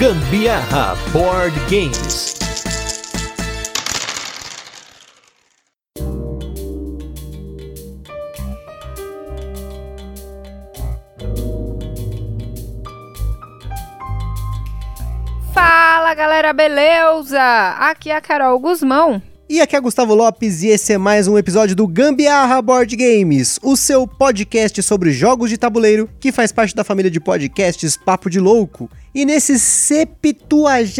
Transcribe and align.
Gambiarra 0.00 0.96
Board 1.12 1.54
Games. 1.68 2.34
Fala 15.52 16.14
galera, 16.14 16.54
beleza? 16.54 17.38
Aqui 17.78 18.08
é 18.08 18.16
a 18.16 18.22
Carol 18.22 18.58
Guzmão. 18.58 19.20
E 19.52 19.60
aqui 19.60 19.74
é 19.74 19.80
Gustavo 19.80 20.14
Lopes 20.14 20.62
e 20.62 20.68
esse 20.68 20.92
é 20.92 20.96
mais 20.96 21.26
um 21.26 21.36
episódio 21.36 21.74
do 21.74 21.84
Gambiarra 21.84 22.62
Board 22.62 22.94
Games, 22.94 23.58
o 23.60 23.76
seu 23.76 24.06
podcast 24.06 24.80
sobre 24.80 25.10
jogos 25.10 25.50
de 25.50 25.58
tabuleiro 25.58 26.08
que 26.20 26.30
faz 26.30 26.52
parte 26.52 26.72
da 26.72 26.84
família 26.84 27.10
de 27.10 27.18
podcasts 27.18 27.96
Papo 27.96 28.30
de 28.30 28.38
Louco. 28.38 28.88
E 29.12 29.24
nesse 29.24 29.58
73 29.58 30.94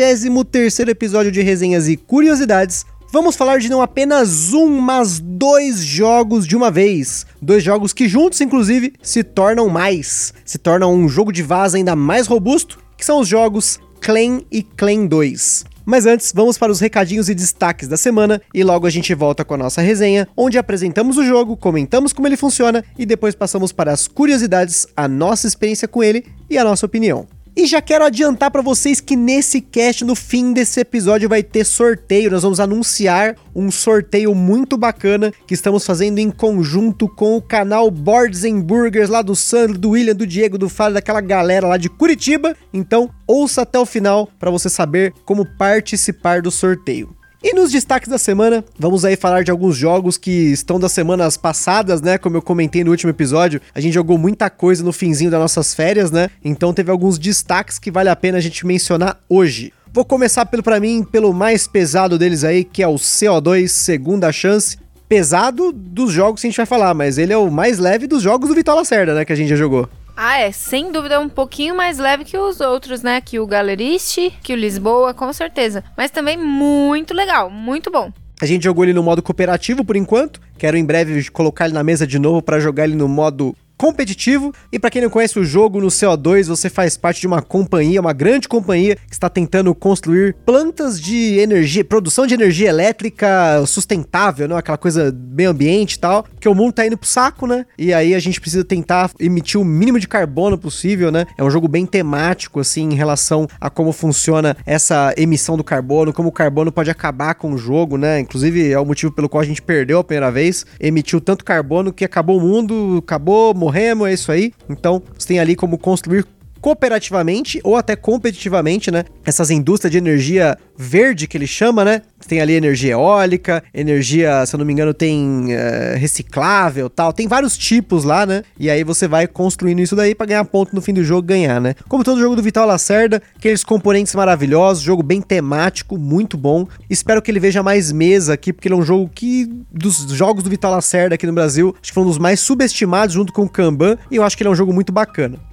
terceiro 0.51 0.91
episódio 0.91 1.31
de 1.31 1.41
resenhas 1.43 1.87
e 1.87 1.97
curiosidades, 1.97 2.85
vamos 3.13 3.37
falar 3.37 3.61
de 3.61 3.69
não 3.69 3.81
apenas 3.81 4.53
um, 4.53 4.81
mas 4.81 5.21
dois 5.21 5.79
jogos 5.85 6.45
de 6.45 6.57
uma 6.57 6.73
vez. 6.73 7.25
Dois 7.41 7.63
jogos 7.63 7.93
que 7.93 8.09
juntos, 8.09 8.41
inclusive, 8.41 8.95
se 9.01 9.23
tornam 9.23 9.69
mais. 9.69 10.35
Se 10.45 10.59
tornam 10.59 10.93
um 10.93 11.09
jogo 11.09 11.31
de 11.31 11.45
vaza 11.45 11.77
ainda 11.77 11.95
mais 11.95 12.27
robusto, 12.27 12.81
que 12.97 13.07
são 13.07 13.21
os 13.21 13.29
jogos 13.29 13.79
Clan 14.01 14.41
e 14.51 14.65
Clan 14.65 15.07
2. 15.07 15.70
Mas 15.85 16.07
antes, 16.07 16.33
vamos 16.35 16.59
para 16.59 16.73
os 16.73 16.81
recadinhos 16.81 17.29
e 17.29 17.35
destaques 17.35 17.89
da 17.89 17.97
semana 17.97 18.41
e 18.55 18.63
logo 18.63 18.87
a 18.87 18.91
gente 18.91 19.15
volta 19.15 19.45
com 19.45 19.55
a 19.55 19.59
nossa 19.59 19.81
resenha, 19.81 20.29
onde 20.37 20.59
apresentamos 20.59 21.17
o 21.17 21.25
jogo, 21.25 21.57
comentamos 21.57 22.13
como 22.13 22.29
ele 22.29 22.37
funciona 22.37 22.85
e 22.99 23.07
depois 23.07 23.35
passamos 23.35 23.73
para 23.73 23.93
as 23.93 24.07
curiosidades, 24.07 24.87
a 24.97 25.09
nossa 25.09 25.47
experiência 25.47 25.89
com 25.89 26.03
ele 26.03 26.25
e 26.49 26.59
a 26.59 26.65
nossa 26.65 26.87
opinião. 26.87 27.27
E 27.61 27.67
já 27.67 27.83
quero 27.83 28.07
adiantar 28.07 28.51
para 28.51 28.63
vocês 28.63 29.03
que 29.03 29.15
nesse 29.15 29.61
cast, 29.61 30.03
no 30.03 30.15
fim 30.15 30.55
desse 30.55 30.81
episódio, 30.81 31.29
vai 31.29 31.43
ter 31.43 31.63
sorteio. 31.67 32.31
Nós 32.31 32.43
vamos 32.43 32.59
anunciar 32.59 33.37
um 33.55 33.71
sorteio 33.71 34.35
muito 34.35 34.79
bacana 34.79 35.31
que 35.47 35.53
estamos 35.53 35.85
fazendo 35.85 36.21
em 36.21 36.31
conjunto 36.31 37.07
com 37.07 37.37
o 37.37 37.43
canal 37.43 37.91
Boards 37.91 38.45
and 38.45 38.63
Burgers 38.63 39.11
lá 39.11 39.21
do 39.21 39.37
Sandro, 39.37 39.77
do 39.77 39.91
William, 39.91 40.15
do 40.15 40.27
Diego, 40.27 40.57
do 40.57 40.71
Fábio, 40.71 40.95
daquela 40.95 41.21
galera 41.21 41.69
lá 41.69 41.77
de 41.77 41.91
Curitiba. 41.91 42.57
Então, 42.73 43.11
ouça 43.27 43.61
até 43.61 43.79
o 43.79 43.85
final 43.85 44.31
para 44.39 44.51
você 44.51 44.71
saber 44.71 45.13
como 45.27 45.45
participar 45.45 46.41
do 46.41 46.51
sorteio. 46.51 47.15
E 47.43 47.55
nos 47.55 47.73
destaques 47.73 48.07
da 48.07 48.19
semana, 48.19 48.63
vamos 48.79 49.03
aí 49.03 49.17
falar 49.17 49.43
de 49.43 49.51
alguns 49.51 49.75
jogos 49.75 50.19
que 50.19 50.53
estão 50.53 50.79
das 50.79 50.93
semanas 50.93 51.39
passadas, 51.39 52.03
né? 52.03 52.19
Como 52.19 52.37
eu 52.37 52.43
comentei 52.43 52.85
no 52.85 52.91
último 52.91 53.09
episódio, 53.09 53.63
a 53.75 53.81
gente 53.81 53.95
jogou 53.95 54.19
muita 54.19 54.51
coisa 54.51 54.85
no 54.85 54.93
finzinho 54.93 55.31
das 55.31 55.41
nossas 55.41 55.75
férias, 55.75 56.11
né? 56.11 56.29
Então 56.45 56.75
teve 56.75 56.91
alguns 56.91 57.19
destaques 57.19 57.79
que 57.79 57.91
vale 57.91 58.11
a 58.11 58.17
pena 58.17 58.37
a 58.37 58.43
gente 58.43 58.67
mencionar 58.67 59.19
hoje. 59.27 59.73
Vou 59.91 60.05
começar 60.05 60.45
pelo 60.45 60.63
para 60.63 60.79
mim 60.79 61.03
pelo 61.03 61.33
mais 61.33 61.67
pesado 61.67 62.19
deles 62.19 62.45
aí, 62.45 62.63
que 62.63 62.83
é 62.83 62.87
o 62.87 62.97
CO2 62.97 63.69
Segunda 63.69 64.31
Chance. 64.31 64.77
Pesado 65.09 65.73
dos 65.73 66.13
jogos 66.13 66.43
que 66.43 66.47
a 66.47 66.51
gente 66.51 66.59
vai 66.59 66.67
falar, 66.67 66.93
mas 66.93 67.17
ele 67.17 67.33
é 67.33 67.39
o 67.39 67.51
mais 67.51 67.79
leve 67.79 68.07
dos 68.07 68.23
jogos 68.23 68.51
do 68.51 68.55
Vitor 68.55 68.77
Lacerda, 68.77 69.15
né, 69.15 69.25
que 69.25 69.33
a 69.33 69.37
gente 69.37 69.49
já 69.49 69.57
jogou. 69.57 69.89
Ah, 70.23 70.39
é, 70.39 70.53
sem 70.53 70.93
dúvida 70.93 71.19
um 71.19 71.31
pouquinho 71.31 71.75
mais 71.75 71.97
leve 71.97 72.27
que 72.27 72.37
os 72.37 72.61
outros, 72.61 73.03
né? 73.03 73.23
Que 73.23 73.41
o 73.41 73.47
Galeriste, 73.47 74.31
que 74.43 74.53
o 74.53 74.57
Lisboa, 74.57 75.15
com 75.15 75.33
certeza. 75.33 75.83
Mas 75.97 76.11
também 76.11 76.37
muito 76.37 77.15
legal, 77.15 77.49
muito 77.49 77.91
bom. 77.91 78.13
A 78.39 78.45
gente 78.45 78.65
jogou 78.65 78.85
ele 78.85 78.93
no 78.93 79.03
modo 79.03 79.23
cooperativo 79.23 79.83
por 79.83 79.97
enquanto. 79.97 80.39
Quero 80.59 80.77
em 80.77 80.85
breve 80.85 81.31
colocar 81.31 81.65
ele 81.65 81.73
na 81.73 81.83
mesa 81.83 82.07
de 82.07 82.19
novo 82.19 82.43
para 82.43 82.61
jogar 82.61 82.85
ele 82.85 82.97
no 82.97 83.09
modo 83.09 83.57
competitivo. 83.81 84.53
E 84.71 84.79
para 84.79 84.91
quem 84.91 85.01
não 85.01 85.09
conhece 85.09 85.39
o 85.39 85.45
jogo, 85.45 85.81
no 85.81 85.87
CO2 85.87 86.49
você 86.49 86.69
faz 86.69 86.99
parte 86.99 87.23
de 87.23 87.27
uma 87.27 87.41
companhia, 87.41 87.99
uma 87.99 88.13
grande 88.13 88.47
companhia 88.47 88.95
que 88.95 89.15
está 89.15 89.31
tentando 89.31 89.75
construir 89.75 90.37
plantas 90.45 91.01
de 91.01 91.39
energia, 91.39 91.83
produção 91.83 92.27
de 92.27 92.35
energia 92.35 92.69
elétrica 92.69 93.65
sustentável, 93.67 94.47
não 94.47 94.59
aquela 94.59 94.77
coisa 94.77 95.17
meio 95.35 95.49
ambiente 95.49 95.95
e 95.95 95.99
tal, 95.99 96.25
porque 96.25 96.47
o 96.47 96.55
mundo 96.55 96.75
tá 96.75 96.87
indo 96.87 96.99
pro 96.99 97.09
saco, 97.09 97.47
né? 97.47 97.65
E 97.79 97.95
aí 97.95 98.15
a 98.15 98.19
gente 98.19 98.39
precisa 98.39 98.63
tentar 98.63 99.13
emitir 99.19 99.59
o 99.59 99.65
mínimo 99.65 99.99
de 99.99 100.07
carbono 100.07 100.59
possível, 100.59 101.11
né? 101.11 101.25
É 101.39 101.43
um 101.43 101.51
jogo 101.51 101.67
bem 101.67 101.87
temático 101.87 102.61
assim 102.61 102.91
em 102.91 102.95
relação 102.95 103.47
a 103.59 103.71
como 103.71 103.93
funciona 103.93 104.59
essa 104.67 105.15
emissão 105.17 105.57
do 105.57 105.65
carbono, 105.65 106.13
como 106.13 106.29
o 106.29 106.33
carbono 106.33 106.71
pode 106.71 106.91
acabar 106.91 107.35
com 107.35 107.55
o 107.55 107.57
jogo, 107.57 107.97
né? 107.97 108.21
Inclusive 108.21 108.71
é 108.71 108.79
o 108.79 108.85
motivo 108.85 109.11
pelo 109.11 109.27
qual 109.27 109.41
a 109.41 109.47
gente 109.47 109.63
perdeu 109.63 110.01
a 110.01 110.05
primeira 110.05 110.31
vez, 110.31 110.67
emitiu 110.79 111.19
tanto 111.19 111.47
carbono 111.47 111.95
que 111.95 112.05
acabou 112.05 112.37
o 112.37 112.41
mundo, 112.43 112.99
acabou, 112.99 113.55
morremos, 113.71 114.09
é 114.09 114.13
isso 114.13 114.33
aí. 114.33 114.53
Então, 114.69 115.01
você 115.17 115.29
tem 115.29 115.39
ali 115.39 115.55
como 115.55 115.79
construir 115.79 116.27
cooperativamente 116.61 117.61
ou 117.65 117.77
até 117.77 117.97
competitivamente, 117.97 118.91
né? 118.91 119.05
Essas 119.25 119.51
indústrias 119.51 119.91
de 119.91 119.99
energia 119.99 120.57
verde 120.77 121.27
que 121.27 121.37
ele 121.37 121.47
chama, 121.47 121.85
né? 121.85 122.03
Tem 122.27 122.41
ali 122.41 122.55
energia 122.55 122.93
eólica, 122.93 123.63
energia, 123.73 124.45
se 124.47 124.55
eu 124.55 124.59
não 124.59 124.65
me 124.65 124.73
engano, 124.73 124.95
tem 124.95 125.47
é, 125.51 125.97
reciclável 125.97 126.89
tal. 126.89 127.13
Tem 127.13 127.27
vários 127.27 127.57
tipos 127.57 128.05
lá, 128.05 128.25
né? 128.25 128.43
E 128.59 128.71
aí 128.71 128.85
você 128.85 129.09
vai 129.09 129.27
construindo 129.27 129.81
isso 129.81 129.97
daí 129.97 130.15
para 130.15 130.27
ganhar 130.27 130.45
ponto 130.45 130.75
no 130.75 130.81
fim 130.81 130.95
do 130.95 131.03
jogo 131.03 131.23
ganhar, 131.23 131.61
né? 131.61 131.75
Como 131.89 132.05
todo 132.05 132.21
jogo 132.21 132.37
do 132.37 132.43
Vital 132.43 132.67
Lacerda, 132.67 133.23
aqueles 133.37 133.65
componentes 133.65 134.15
maravilhosos, 134.15 134.83
jogo 134.83 135.03
bem 135.03 135.21
temático, 135.21 135.99
muito 135.99 136.37
bom. 136.37 136.67
Espero 136.89 137.21
que 137.23 137.31
ele 137.31 137.41
veja 137.41 137.63
mais 137.63 137.91
mesa 137.91 138.35
aqui, 138.35 138.53
porque 138.53 138.69
ele 138.69 138.75
é 138.75 138.79
um 138.79 138.85
jogo 138.85 139.11
que, 139.13 139.51
dos 139.73 140.11
jogos 140.13 140.45
do 140.45 140.51
Vital 140.51 140.71
Lacerda 140.71 141.15
aqui 141.15 141.27
no 141.27 141.33
Brasil, 141.33 141.75
acho 141.81 141.91
que 141.91 141.95
foi 141.95 142.03
um 142.03 142.07
dos 142.07 142.19
mais 142.19 142.41
subestimados 142.41 143.15
junto 143.15 143.33
com 143.33 143.43
o 143.43 143.49
Kanban, 143.49 143.97
e 144.11 144.17
eu 144.17 144.23
acho 144.23 144.37
que 144.37 144.43
ele 144.43 144.49
é 144.49 144.53
um 144.53 144.57
jogo 144.57 144.73
muito 144.73 144.93
bacana. 144.93 145.50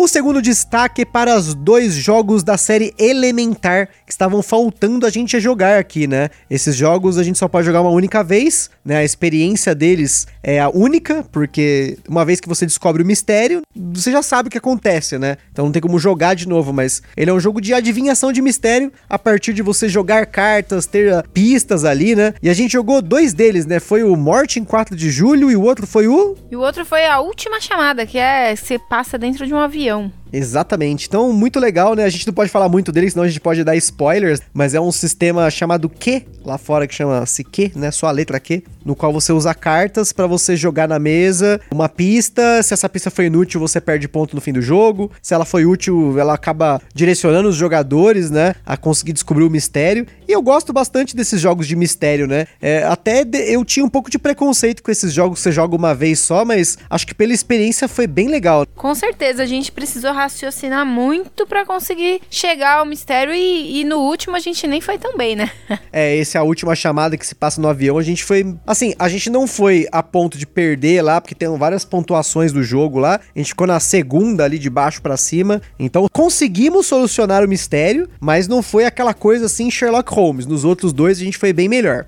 O 0.00 0.08
segundo 0.08 0.40
destaque 0.40 1.02
é 1.02 1.04
para 1.04 1.36
os 1.36 1.54
dois 1.54 1.92
jogos 1.92 2.42
da 2.42 2.56
série 2.56 2.94
Elementar 2.98 3.86
que 4.06 4.10
estavam 4.10 4.42
faltando 4.42 5.04
a 5.04 5.10
gente 5.10 5.36
a 5.36 5.40
jogar 5.40 5.78
aqui, 5.78 6.06
né? 6.06 6.30
Esses 6.48 6.74
jogos 6.74 7.18
a 7.18 7.22
gente 7.22 7.38
só 7.38 7.46
pode 7.46 7.66
jogar 7.66 7.82
uma 7.82 7.90
única 7.90 8.24
vez, 8.24 8.70
né? 8.82 8.96
A 8.96 9.04
experiência 9.04 9.74
deles 9.74 10.26
é 10.42 10.58
a 10.58 10.70
única, 10.70 11.22
porque 11.30 11.98
uma 12.08 12.24
vez 12.24 12.40
que 12.40 12.48
você 12.48 12.64
descobre 12.64 13.02
o 13.02 13.06
mistério, 13.06 13.60
você 13.76 14.10
já 14.10 14.22
sabe 14.22 14.48
o 14.48 14.50
que 14.50 14.56
acontece, 14.56 15.18
né? 15.18 15.36
Então 15.52 15.66
não 15.66 15.72
tem 15.72 15.82
como 15.82 15.98
jogar 15.98 16.32
de 16.32 16.48
novo, 16.48 16.72
mas 16.72 17.02
ele 17.14 17.30
é 17.30 17.34
um 17.34 17.38
jogo 17.38 17.60
de 17.60 17.74
adivinhação 17.74 18.32
de 18.32 18.40
mistério 18.40 18.90
a 19.06 19.18
partir 19.18 19.52
de 19.52 19.60
você 19.60 19.86
jogar 19.86 20.24
cartas, 20.24 20.86
ter 20.86 21.12
uh, 21.12 21.22
pistas 21.28 21.84
ali, 21.84 22.16
né? 22.16 22.32
E 22.42 22.48
a 22.48 22.54
gente 22.54 22.72
jogou 22.72 23.02
dois 23.02 23.34
deles, 23.34 23.66
né? 23.66 23.78
Foi 23.78 24.02
o 24.02 24.16
Morte 24.16 24.58
em 24.58 24.64
4 24.64 24.96
de 24.96 25.10
julho 25.10 25.50
e 25.50 25.56
o 25.56 25.60
outro 25.60 25.86
foi 25.86 26.08
o. 26.08 26.38
E 26.50 26.56
o 26.56 26.60
outro 26.60 26.86
foi 26.86 27.04
a 27.04 27.20
última 27.20 27.60
chamada, 27.60 28.06
que 28.06 28.16
é 28.16 28.56
você 28.56 28.78
passa 28.78 29.18
dentro 29.18 29.46
de 29.46 29.52
um 29.52 29.58
avião 29.58 29.89
região. 29.90 30.19
Exatamente. 30.32 31.06
Então, 31.06 31.32
muito 31.32 31.58
legal, 31.58 31.94
né? 31.94 32.04
A 32.04 32.08
gente 32.08 32.26
não 32.26 32.34
pode 32.34 32.50
falar 32.50 32.68
muito 32.68 32.92
dele, 32.92 33.10
senão 33.10 33.24
a 33.24 33.28
gente 33.28 33.40
pode 33.40 33.62
dar 33.64 33.76
spoilers, 33.76 34.40
mas 34.52 34.74
é 34.74 34.80
um 34.80 34.92
sistema 34.92 35.50
chamado 35.50 35.88
Q, 35.88 36.24
lá 36.44 36.58
fora 36.58 36.86
que 36.86 36.94
chama-se 36.94 37.44
Q, 37.44 37.72
né? 37.74 37.90
Só 37.90 38.06
a 38.06 38.10
letra 38.10 38.38
Q, 38.38 38.62
no 38.84 38.94
qual 38.94 39.12
você 39.12 39.32
usa 39.32 39.54
cartas 39.54 40.12
para 40.12 40.26
você 40.26 40.56
jogar 40.56 40.88
na 40.88 40.98
mesa 40.98 41.60
uma 41.70 41.88
pista. 41.88 42.62
Se 42.62 42.74
essa 42.74 42.88
pista 42.88 43.10
foi 43.10 43.26
inútil, 43.26 43.60
você 43.60 43.80
perde 43.80 44.08
ponto 44.08 44.34
no 44.34 44.40
fim 44.40 44.52
do 44.52 44.62
jogo. 44.62 45.10
Se 45.22 45.34
ela 45.34 45.44
foi 45.44 45.64
útil, 45.64 46.18
ela 46.18 46.34
acaba 46.34 46.80
direcionando 46.94 47.48
os 47.48 47.56
jogadores, 47.56 48.30
né? 48.30 48.54
A 48.64 48.76
conseguir 48.76 49.12
descobrir 49.12 49.44
o 49.44 49.50
mistério. 49.50 50.06
E 50.28 50.32
eu 50.32 50.42
gosto 50.42 50.72
bastante 50.72 51.16
desses 51.16 51.40
jogos 51.40 51.66
de 51.66 51.74
mistério, 51.76 52.26
né? 52.26 52.46
É, 52.60 52.84
até 52.84 53.24
eu 53.48 53.64
tinha 53.64 53.84
um 53.84 53.88
pouco 53.88 54.10
de 54.10 54.18
preconceito 54.18 54.82
com 54.82 54.90
esses 54.90 55.12
jogos 55.12 55.38
que 55.38 55.42
você 55.42 55.52
joga 55.52 55.74
uma 55.76 55.94
vez 55.94 56.20
só, 56.20 56.44
mas 56.44 56.78
acho 56.88 57.06
que 57.06 57.14
pela 57.14 57.32
experiência 57.32 57.88
foi 57.88 58.06
bem 58.06 58.28
legal. 58.28 58.66
Com 58.74 58.94
certeza, 58.94 59.42
a 59.42 59.46
gente 59.46 59.72
precisou 59.72 60.12
raciocinar 60.22 60.84
muito 60.84 61.46
para 61.46 61.64
conseguir 61.64 62.20
chegar 62.30 62.78
ao 62.78 62.86
mistério 62.86 63.32
e, 63.32 63.80
e, 63.80 63.84
no 63.84 63.98
último 63.98 64.36
a 64.36 64.38
gente 64.38 64.66
nem 64.66 64.80
foi 64.80 64.98
tão 64.98 65.16
bem, 65.16 65.34
né? 65.34 65.50
é, 65.92 66.16
esse 66.16 66.36
é 66.36 66.40
a 66.40 66.42
última 66.42 66.74
chamada 66.74 67.16
que 67.16 67.26
se 67.26 67.34
passa 67.34 67.60
no 67.60 67.68
avião, 67.68 67.96
a 67.96 68.02
gente 68.02 68.24
foi... 68.24 68.54
Assim, 68.66 68.94
a 68.98 69.08
gente 69.08 69.30
não 69.30 69.46
foi 69.46 69.86
a 69.90 70.02
ponto 70.02 70.36
de 70.36 70.46
perder 70.46 71.02
lá, 71.02 71.20
porque 71.20 71.34
tem 71.34 71.48
várias 71.56 71.84
pontuações 71.84 72.52
do 72.52 72.62
jogo 72.62 72.98
lá, 72.98 73.20
a 73.34 73.38
gente 73.38 73.48
ficou 73.48 73.66
na 73.66 73.80
segunda 73.80 74.44
ali 74.44 74.58
de 74.58 74.68
baixo 74.68 75.00
para 75.00 75.16
cima, 75.16 75.60
então 75.78 76.06
conseguimos 76.12 76.86
solucionar 76.86 77.44
o 77.44 77.48
mistério, 77.48 78.08
mas 78.20 78.46
não 78.46 78.62
foi 78.62 78.84
aquela 78.84 79.14
coisa 79.14 79.46
assim 79.46 79.70
Sherlock 79.70 80.12
Holmes, 80.12 80.46
nos 80.46 80.64
outros 80.64 80.92
dois 80.92 81.18
a 81.18 81.24
gente 81.24 81.38
foi 81.38 81.52
bem 81.52 81.68
melhor. 81.68 82.06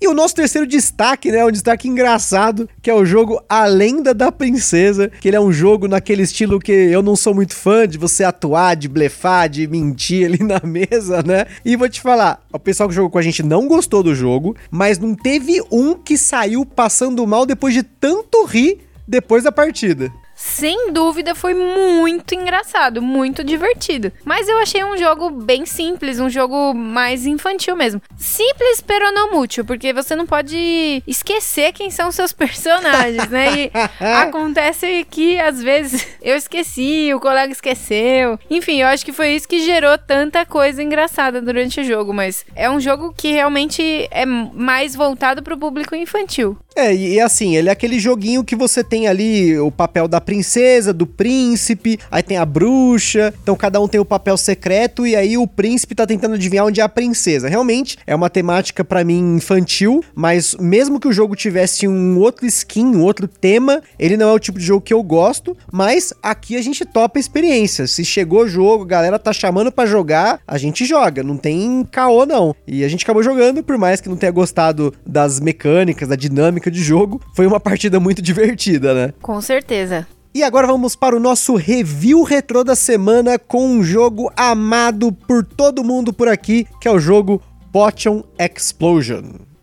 E 0.00 0.08
o 0.08 0.12
nosso 0.12 0.34
terceiro 0.34 0.66
destaque, 0.66 1.30
né, 1.30 1.44
um 1.44 1.50
destaque 1.50 1.88
engraçado, 1.88 2.68
que 2.82 2.90
é 2.90 2.94
o 2.94 3.04
jogo 3.04 3.40
A 3.48 3.64
Lenda 3.64 4.12
da 4.12 4.30
Princesa, 4.30 5.10
que 5.20 5.28
ele 5.28 5.36
é 5.36 5.40
um 5.40 5.52
jogo 5.52 5.88
naquele 5.88 6.22
estilo 6.22 6.58
que 6.58 6.72
eu 6.72 7.02
não 7.02 7.16
sou 7.16 7.34
muito 7.34 7.54
fã 7.54 7.88
de 7.88 7.96
você 7.96 8.22
atuar, 8.24 8.74
de 8.74 8.88
blefar, 8.88 9.48
de 9.48 9.66
mentir 9.66 10.26
ali 10.26 10.42
na 10.42 10.60
mesa, 10.66 11.22
né? 11.22 11.46
E 11.64 11.76
vou 11.76 11.88
te 11.88 12.00
falar, 12.00 12.42
o 12.52 12.58
pessoal 12.58 12.88
que 12.88 12.94
jogou 12.94 13.10
com 13.10 13.18
a 13.18 13.22
gente 13.22 13.42
não 13.42 13.66
gostou 13.66 14.02
do 14.02 14.14
jogo, 14.14 14.56
mas 14.70 14.98
não 14.98 15.14
teve 15.14 15.62
um 15.70 15.94
que 15.94 16.18
saiu 16.18 16.66
passando 16.66 17.26
mal 17.26 17.46
depois 17.46 17.72
de 17.72 17.82
tanto 17.82 18.44
rir 18.44 18.80
depois 19.06 19.44
da 19.44 19.52
partida. 19.52 20.10
Sem 20.44 20.92
dúvida 20.92 21.34
foi 21.34 21.54
muito 21.54 22.34
engraçado, 22.34 23.00
muito 23.00 23.42
divertido. 23.42 24.12
Mas 24.24 24.46
eu 24.46 24.58
achei 24.58 24.84
um 24.84 24.96
jogo 24.96 25.30
bem 25.30 25.64
simples, 25.64 26.20
um 26.20 26.28
jogo 26.28 26.74
mais 26.74 27.24
infantil 27.24 27.74
mesmo. 27.74 28.00
Simples, 28.16 28.82
pero 28.86 29.10
não 29.10 29.32
mútil, 29.32 29.64
porque 29.64 29.92
você 29.92 30.14
não 30.14 30.26
pode 30.26 31.02
esquecer 31.06 31.72
quem 31.72 31.90
são 31.90 32.12
seus 32.12 32.30
personagens, 32.34 33.28
né? 33.30 33.46
E 33.56 33.70
acontece 34.04 35.06
que 35.10 35.40
às 35.40 35.62
vezes 35.62 36.06
eu 36.20 36.36
esqueci, 36.36 37.12
o 37.14 37.20
colega 37.20 37.50
esqueceu. 37.50 38.38
Enfim, 38.50 38.82
eu 38.82 38.88
acho 38.88 39.04
que 39.04 39.12
foi 39.12 39.34
isso 39.34 39.48
que 39.48 39.64
gerou 39.64 39.96
tanta 39.96 40.44
coisa 40.44 40.82
engraçada 40.82 41.40
durante 41.40 41.80
o 41.80 41.84
jogo, 41.84 42.12
mas 42.12 42.44
é 42.54 42.70
um 42.70 42.78
jogo 42.78 43.14
que 43.16 43.32
realmente 43.32 44.06
é 44.10 44.26
mais 44.26 44.94
voltado 44.94 45.42
para 45.42 45.54
o 45.54 45.58
público 45.58 45.96
infantil. 45.96 46.58
É, 46.76 46.92
e 46.92 47.20
assim, 47.20 47.56
ele 47.56 47.68
é 47.68 47.72
aquele 47.72 48.00
joguinho 48.00 48.44
que 48.44 48.56
você 48.56 48.82
tem 48.82 49.06
ali 49.06 49.58
o 49.58 49.70
papel 49.70 50.08
da 50.08 50.20
princesa, 50.20 50.33
do 50.92 51.06
príncipe, 51.06 51.98
aí 52.10 52.22
tem 52.22 52.36
a 52.36 52.44
bruxa, 52.44 53.32
então 53.42 53.56
cada 53.56 53.80
um 53.80 53.88
tem 53.88 54.00
o 54.00 54.04
papel 54.04 54.36
secreto 54.36 55.06
e 55.06 55.14
aí 55.14 55.36
o 55.36 55.46
príncipe 55.46 55.94
tá 55.94 56.06
tentando 56.06 56.34
adivinhar 56.34 56.66
onde 56.66 56.80
é 56.80 56.84
a 56.84 56.88
princesa. 56.88 57.48
Realmente 57.48 57.98
é 58.06 58.14
uma 58.14 58.30
temática 58.30 58.84
para 58.84 59.04
mim 59.04 59.36
infantil, 59.36 60.02
mas 60.14 60.54
mesmo 60.58 60.98
que 60.98 61.08
o 61.08 61.12
jogo 61.12 61.36
tivesse 61.36 61.86
um 61.86 62.18
outro 62.18 62.46
skin, 62.46 62.86
um 62.86 63.02
outro 63.02 63.28
tema, 63.28 63.82
ele 63.98 64.16
não 64.16 64.28
é 64.28 64.32
o 64.32 64.38
tipo 64.38 64.58
de 64.58 64.64
jogo 64.64 64.84
que 64.84 64.94
eu 64.94 65.02
gosto, 65.02 65.56
mas 65.72 66.12
aqui 66.22 66.56
a 66.56 66.62
gente 66.62 66.84
topa 66.84 67.18
a 67.18 67.20
experiência. 67.20 67.86
Se 67.86 68.04
chegou 68.04 68.42
o 68.42 68.48
jogo, 68.48 68.84
a 68.84 68.88
galera 68.88 69.18
tá 69.18 69.32
chamando 69.32 69.70
para 69.70 69.86
jogar, 69.86 70.40
a 70.46 70.58
gente 70.58 70.84
joga, 70.84 71.22
não 71.22 71.36
tem 71.36 71.86
caô 71.90 72.26
não. 72.26 72.54
E 72.66 72.84
a 72.84 72.88
gente 72.88 73.04
acabou 73.04 73.22
jogando, 73.22 73.62
por 73.62 73.76
mais 73.78 74.00
que 74.00 74.08
não 74.08 74.16
tenha 74.16 74.32
gostado 74.32 74.94
das 75.06 75.40
mecânicas, 75.40 76.08
da 76.08 76.16
dinâmica 76.16 76.70
de 76.70 76.82
jogo, 76.82 77.20
foi 77.34 77.46
uma 77.46 77.60
partida 77.60 78.00
muito 78.00 78.20
divertida, 78.22 78.94
né? 78.94 79.12
Com 79.20 79.40
certeza. 79.40 80.06
E 80.34 80.42
agora 80.42 80.66
vamos 80.66 80.96
para 80.96 81.16
o 81.16 81.20
nosso 81.20 81.54
review 81.54 82.24
retrô 82.24 82.64
da 82.64 82.74
semana 82.74 83.38
com 83.38 83.68
um 83.68 83.84
jogo 83.84 84.32
amado 84.36 85.12
por 85.12 85.44
todo 85.44 85.84
mundo 85.84 86.12
por 86.12 86.26
aqui, 86.26 86.66
que 86.80 86.88
é 86.88 86.90
o 86.90 86.98
jogo 86.98 87.40
Potion 87.72 88.24
Explosion. 88.36 89.53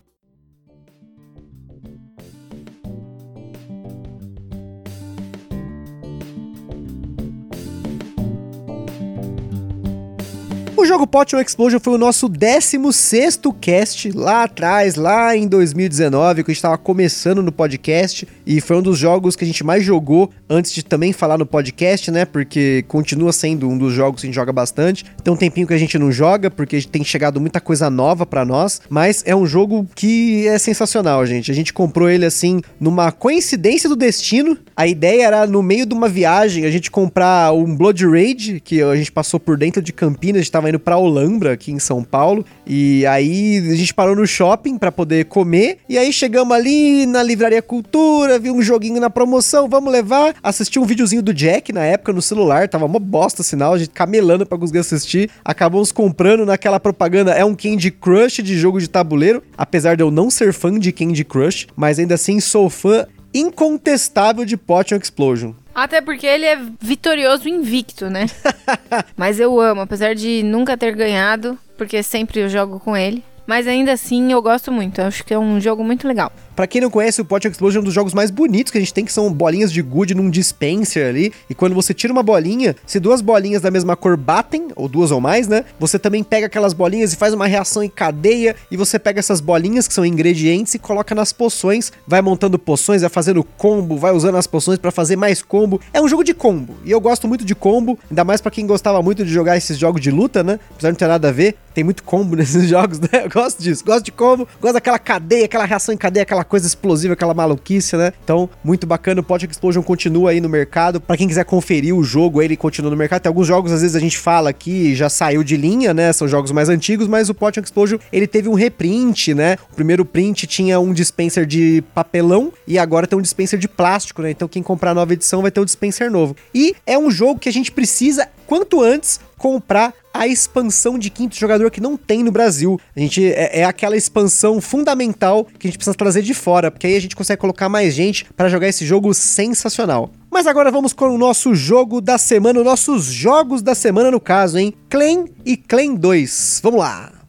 O 10.81 10.86
jogo 10.86 11.06
Potion 11.06 11.39
Explosion 11.39 11.80
foi 11.80 11.94
o 11.94 11.98
nosso 11.98 12.28
16 12.28 13.39
cast 13.62 14.12
lá 14.13 14.45
atrás, 14.45 14.95
lá 14.95 15.38
em 15.38 15.48
2019, 15.48 16.44
que 16.44 16.50
a 16.50 16.54
gente 16.54 16.57
estava 16.57 16.75
começando 16.75 17.44
no 17.44 17.51
podcast. 17.51 18.28
E 18.48 18.60
foi 18.60 18.78
um 18.78 18.81
dos 18.81 18.98
jogos 18.98 19.36
que 19.36 19.44
a 19.44 19.48
gente 19.48 19.63
mais 19.63 19.83
jogou 19.83 20.31
antes 20.50 20.74
de 20.74 20.83
também 20.83 21.13
falar 21.13 21.38
no 21.38 21.45
podcast, 21.45 22.10
né? 22.10 22.25
Porque 22.25 22.83
continua 22.88 23.31
sendo 23.31 23.69
um 23.69 23.78
dos 23.78 23.94
jogos 23.94 24.22
que 24.22 24.25
a 24.25 24.30
gente 24.30 24.36
joga 24.36 24.51
bastante. 24.51 25.06
Tem 25.24 25.31
um 25.31 25.38
tempinho 25.38 25.68
que 25.68 25.74
a 25.75 25.78
gente 25.78 26.00
não 26.00 26.12
joga, 26.12 26.50
porque 26.50 26.81
tem 26.81 27.04
chegado 27.04 27.39
muita 27.39 27.62
coisa 27.62 27.88
nova 27.88 28.25
para 28.25 28.44
nós. 28.44 28.81
Mas 28.89 29.22
é 29.24 29.36
um 29.36 29.45
jogo 29.45 29.86
que 29.94 30.48
é 30.48 30.57
sensacional, 30.57 31.24
gente. 31.27 31.51
A 31.51 31.54
gente 31.54 31.72
comprou 31.72 32.10
ele 32.10 32.25
assim, 32.25 32.60
numa 32.80 33.12
coincidência 33.12 33.88
do 33.88 33.95
destino. 33.95 34.57
A 34.75 34.88
ideia 34.88 35.27
era, 35.27 35.45
no 35.45 35.62
meio 35.62 35.86
de 35.86 35.94
uma 35.94 36.10
viagem, 36.10 36.66
a 36.66 36.72
gente 36.72 36.89
comprar 36.89 37.54
um 37.54 37.75
Blood 37.75 38.04
Rage, 38.07 38.60
que 38.60 38.81
a 38.81 38.95
gente 38.95 39.12
passou 39.12 39.39
por 39.39 39.56
dentro 39.57 39.80
de 39.80 39.94
Campinas, 39.94 40.39
a 40.39 40.42
gente 40.42 40.51
tava 40.51 40.71
indo 40.72 40.80
pra 40.80 40.98
Olambra, 40.98 41.54
aqui 41.54 41.72
em 41.72 41.80
São 41.80 42.04
Paulo. 42.04 42.46
E 42.66 43.06
aí 43.06 43.58
a 43.72 43.76
gente 43.76 43.94
parou 43.94 44.16
no 44.16 44.26
shopping 44.26 44.78
para 44.78 44.92
poder 44.92 45.26
comer. 45.26 45.78
E 45.88 45.98
aí 45.98 46.12
chegamos 46.12 46.56
ali 46.56 47.06
na 47.06 47.22
Livraria 47.22 47.62
Cultura, 47.62 48.40
vi 48.40 48.50
um 48.50 48.62
joguinho 48.62 49.00
na 49.00 49.10
promoção, 49.10 49.70
vamos 49.70 49.92
levar. 49.92 50.34
Assisti 50.42 50.80
um 50.80 50.86
videozinho 50.86 51.22
do 51.22 51.34
Jack 51.34 51.72
na 51.72 51.84
época 51.84 52.14
no 52.14 52.22
celular, 52.22 52.68
tava 52.68 52.86
uma 52.86 53.00
bosta 53.00 53.44
sinal, 53.44 53.74
a 53.74 53.78
gente 53.78 53.92
camelando 53.92 54.46
pra 54.46 54.58
conseguir 54.58 54.80
assistir. 54.80 55.30
Acabamos 55.44 55.92
comprando 55.92 56.46
naquela 56.46 56.80
propaganda, 56.80 57.32
é 57.34 57.46
um 57.46 57.56
Candy 57.56 57.92
Crush 57.92 58.42
de 58.42 58.58
jogo 58.58 58.80
de 58.80 58.90
tabuleiro. 58.90 59.44
Apesar 59.58 59.96
de 59.96 60.04
eu 60.04 60.10
não 60.10 60.30
ser 60.30 60.54
fã 60.54 60.72
de 60.80 60.92
Candy 60.92 61.24
Crush, 61.24 61.68
mas 61.76 62.00
ainda 62.00 62.16
assim 62.16 62.40
sou 62.40 62.70
fã 62.70 63.06
incontestável 63.34 64.46
de 64.46 64.58
Potion 64.58 64.98
Explosion. 64.98 65.54
Até 65.74 66.02
porque 66.02 66.28
ele 66.28 66.46
é 66.46 66.60
vitorioso 66.80 67.48
invicto, 67.48 68.10
né? 68.10 68.26
Mas 69.16 69.40
eu 69.40 69.60
amo, 69.60 69.82
apesar 69.82 70.14
de 70.14 70.44
nunca 70.44 70.78
ter 70.78 70.96
ganhado, 70.96 71.58
porque 71.78 72.04
sempre 72.04 72.42
eu 72.42 72.50
jogo 72.50 72.80
com 72.80 72.96
ele. 72.96 73.24
Mas 73.48 73.68
ainda 73.68 73.94
assim 73.94 74.32
eu 74.32 74.42
gosto 74.42 74.72
muito, 74.72 75.02
eu 75.02 75.06
acho 75.06 75.26
que 75.26 75.34
é 75.34 75.40
um 75.40 75.60
jogo 75.60 75.84
muito 75.84 76.08
legal. 76.08 76.32
Pra 76.62 76.68
quem 76.68 76.80
não 76.80 76.92
conhece, 76.92 77.19
o 77.19 77.25
Pot 77.25 77.48
Explosion 77.48 77.80
é 77.80 77.81
um 77.81 77.86
dos 77.86 77.94
jogos 77.96 78.13
mais 78.13 78.30
bonitos 78.30 78.72
que 78.72 78.78
a 78.78 78.81
gente 78.81 78.94
tem, 78.94 79.04
que 79.04 79.12
são 79.12 79.34
bolinhas 79.34 79.74
de 79.74 79.81
gude 79.81 80.13
num 80.13 80.30
dispenser 80.30 81.10
ali. 81.10 81.34
E 81.50 81.56
quando 81.56 81.74
você 81.74 81.92
tira 81.92 82.13
uma 82.13 82.22
bolinha, 82.22 82.75
se 82.86 83.00
duas 83.00 83.19
bolinhas 83.19 83.63
da 83.63 83.72
mesma 83.72 83.96
cor 83.96 84.16
batem, 84.16 84.68
ou 84.75 84.88
duas 84.88 85.10
ou 85.10 85.19
mais, 85.19 85.48
né? 85.48 85.66
Você 85.80 85.98
também 85.98 86.24
pega 86.24 86.46
aquelas 86.46 86.72
bolinhas 86.72 87.13
e 87.13 87.16
faz 87.16 87.34
uma 87.34 87.48
reação 87.48 87.81
em 87.81 87.90
cadeia. 87.90 88.56
E 88.69 88.78
você 88.78 89.00
pega 89.00 89.18
essas 89.18 89.42
bolinhas, 89.42 89.88
que 89.88 89.94
são 89.96 90.06
ingredientes, 90.06 90.75
e 90.75 90.78
coloca 90.78 91.16
nas 91.16 91.34
poções. 91.34 91.92
Vai 92.06 92.22
montando 92.22 92.60
poções, 92.60 93.02
vai 93.02 93.10
fazendo 93.10 93.44
combo, 93.44 93.98
vai 93.98 94.12
usando 94.12 94.38
as 94.38 94.46
poções 94.46 94.78
para 94.78 94.92
fazer 94.92 95.16
mais 95.16 95.42
combo. 95.42 95.81
É 95.92 96.00
um 96.00 96.08
jogo 96.08 96.24
de 96.24 96.36
combo. 96.36 96.75
E 96.86 96.92
eu 96.92 97.02
gosto 97.02 97.28
muito 97.28 97.44
de 97.44 97.56
combo, 97.56 97.98
ainda 98.08 98.24
mais 98.24 98.40
para 98.40 98.52
quem 98.52 98.68
gostava 98.68 99.02
muito 99.02 99.25
de 99.25 99.34
jogar 99.34 99.58
esses 99.58 99.80
jogos 99.80 100.00
de 100.00 100.12
luta, 100.12 100.44
né? 100.44 100.60
Apesar 100.69 100.90
de 100.90 100.92
não 100.92 101.00
ter 101.00 101.08
nada 101.08 101.30
a 101.30 101.31
ver, 101.31 101.56
tem 101.74 101.84
muito 101.84 102.04
combo 102.04 102.36
nesses 102.38 102.68
jogos, 102.68 103.00
né? 103.00 103.10
Eu 103.24 103.30
gosto 103.30 103.62
disso. 103.62 103.84
Gosto 103.84 104.06
de 104.06 104.12
combo, 104.12 104.48
gosto 104.60 104.74
daquela 104.74 105.00
cadeia, 105.00 105.46
aquela 105.46 105.66
reação 105.66 105.94
em 105.94 105.98
cadeia, 105.98 106.24
aquela 106.24 106.44
coisa 106.44 106.68
explosiva, 106.68 107.14
aquela 107.14 107.34
maluquice, 107.34 107.96
né? 107.98 108.14
Então, 108.24 108.50
muito 108.64 108.86
bacana. 108.86 109.22
O 109.22 109.24
Potion 109.24 109.48
Explosion 109.50 109.84
continua 109.84 110.32
aí 110.32 110.42
no 110.42 110.50
mercado. 110.50 111.00
Para 111.00 111.18
quem 111.18 111.28
quiser 111.28 111.46
conferir 111.46 111.96
o 111.96 112.04
jogo, 112.04 112.42
ele 112.42 112.56
continua 112.56 112.92
no 112.92 112.98
mercado. 112.98 113.22
Tem 113.22 113.30
alguns 113.30 113.48
jogos, 113.48 113.72
às 113.72 113.82
vezes, 113.82 113.96
a 113.96 114.00
gente 114.00 114.18
fala 114.18 114.50
aqui, 114.50 114.96
já 114.96 115.10
saiu 115.10 115.44
de 115.44 115.58
linha, 115.58 115.94
né? 115.94 116.12
São 116.14 116.28
jogos 116.28 116.52
mais 116.52 116.70
antigos, 116.70 117.08
mas 117.08 117.30
o 117.30 117.34
Potion 117.34 117.62
Explosion, 117.62 117.98
ele 118.12 118.28
teve 118.28 118.50
um 118.50 118.54
reprint, 118.54 119.34
né? 119.34 119.58
O 119.72 119.76
primeiro 119.76 120.06
print 120.06 120.48
tinha 120.48 120.80
um 120.80 120.94
dispenser 120.94 121.46
de 121.46 121.84
papelão 121.94 122.52
e 122.68 122.78
agora 122.78 123.08
tem 123.08 123.18
um 123.18 123.22
dispenser 123.22 123.60
de 123.60 123.68
plástico, 123.68 124.22
né? 124.22 124.32
Então, 124.32 124.48
quem 124.48 124.64
comprar 124.64 124.92
a 124.92 124.96
nova 124.96 125.14
edição 125.14 125.42
vai 125.42 125.52
ter 125.52 125.60
um 125.60 125.66
dispenser 125.66 126.12
novo. 126.12 126.36
E 126.54 126.76
é 126.86 126.98
um 126.98 127.10
jogo 127.10 127.40
que 127.40 127.50
a 127.50 127.54
gente 127.54 127.72
precisa, 127.72 128.28
quanto 128.46 128.82
antes, 128.82 129.20
comprar 129.38 129.94
a 130.13 130.28
expansão 130.28 130.98
de 130.98 131.10
quinto 131.10 131.36
jogador 131.36 131.69
que 131.72 131.81
não 131.81 131.98
tem 131.98 132.24
no 132.24 132.31
Brasil. 132.31 132.80
A 132.96 133.00
gente 133.00 133.25
é, 133.25 133.60
é, 133.60 133.63
aquela 133.63 133.96
expansão 133.96 134.60
fundamental 134.60 135.46
que 135.46 135.68
a 135.68 135.69
gente 135.69 135.78
precisa 135.78 135.96
trazer 135.96 136.22
de 136.22 136.34
fora, 136.34 136.69
porque 136.69 136.88
aí 136.88 136.96
a 136.96 137.02
gente 137.02 137.16
consegue 137.16 137.40
colocar 137.40 137.69
mais 137.69 137.94
gente 137.94 138.25
para 138.36 138.50
jogar 138.50 138.68
esse 138.68 138.86
jogo 138.86 139.13
sensacional. 139.13 140.12
Mas 140.30 140.48
agora 140.48 140.72
vamos 140.72 140.94
com 140.94 141.10
o 141.10 141.18
nosso 141.18 141.54
jogo 141.54 142.00
da 142.00 142.18
semana, 142.18 142.63
nossos 142.63 143.06
jogos 143.06 143.62
da 143.62 143.75
semana 143.75 144.12
no 144.12 144.19
caso, 144.19 144.58
hein? 144.58 144.74
Clan 144.90 145.25
e 145.46 145.58
Clan 145.58 145.96
2. 145.96 146.62
Vamos 146.63 146.80
lá. 146.80 147.21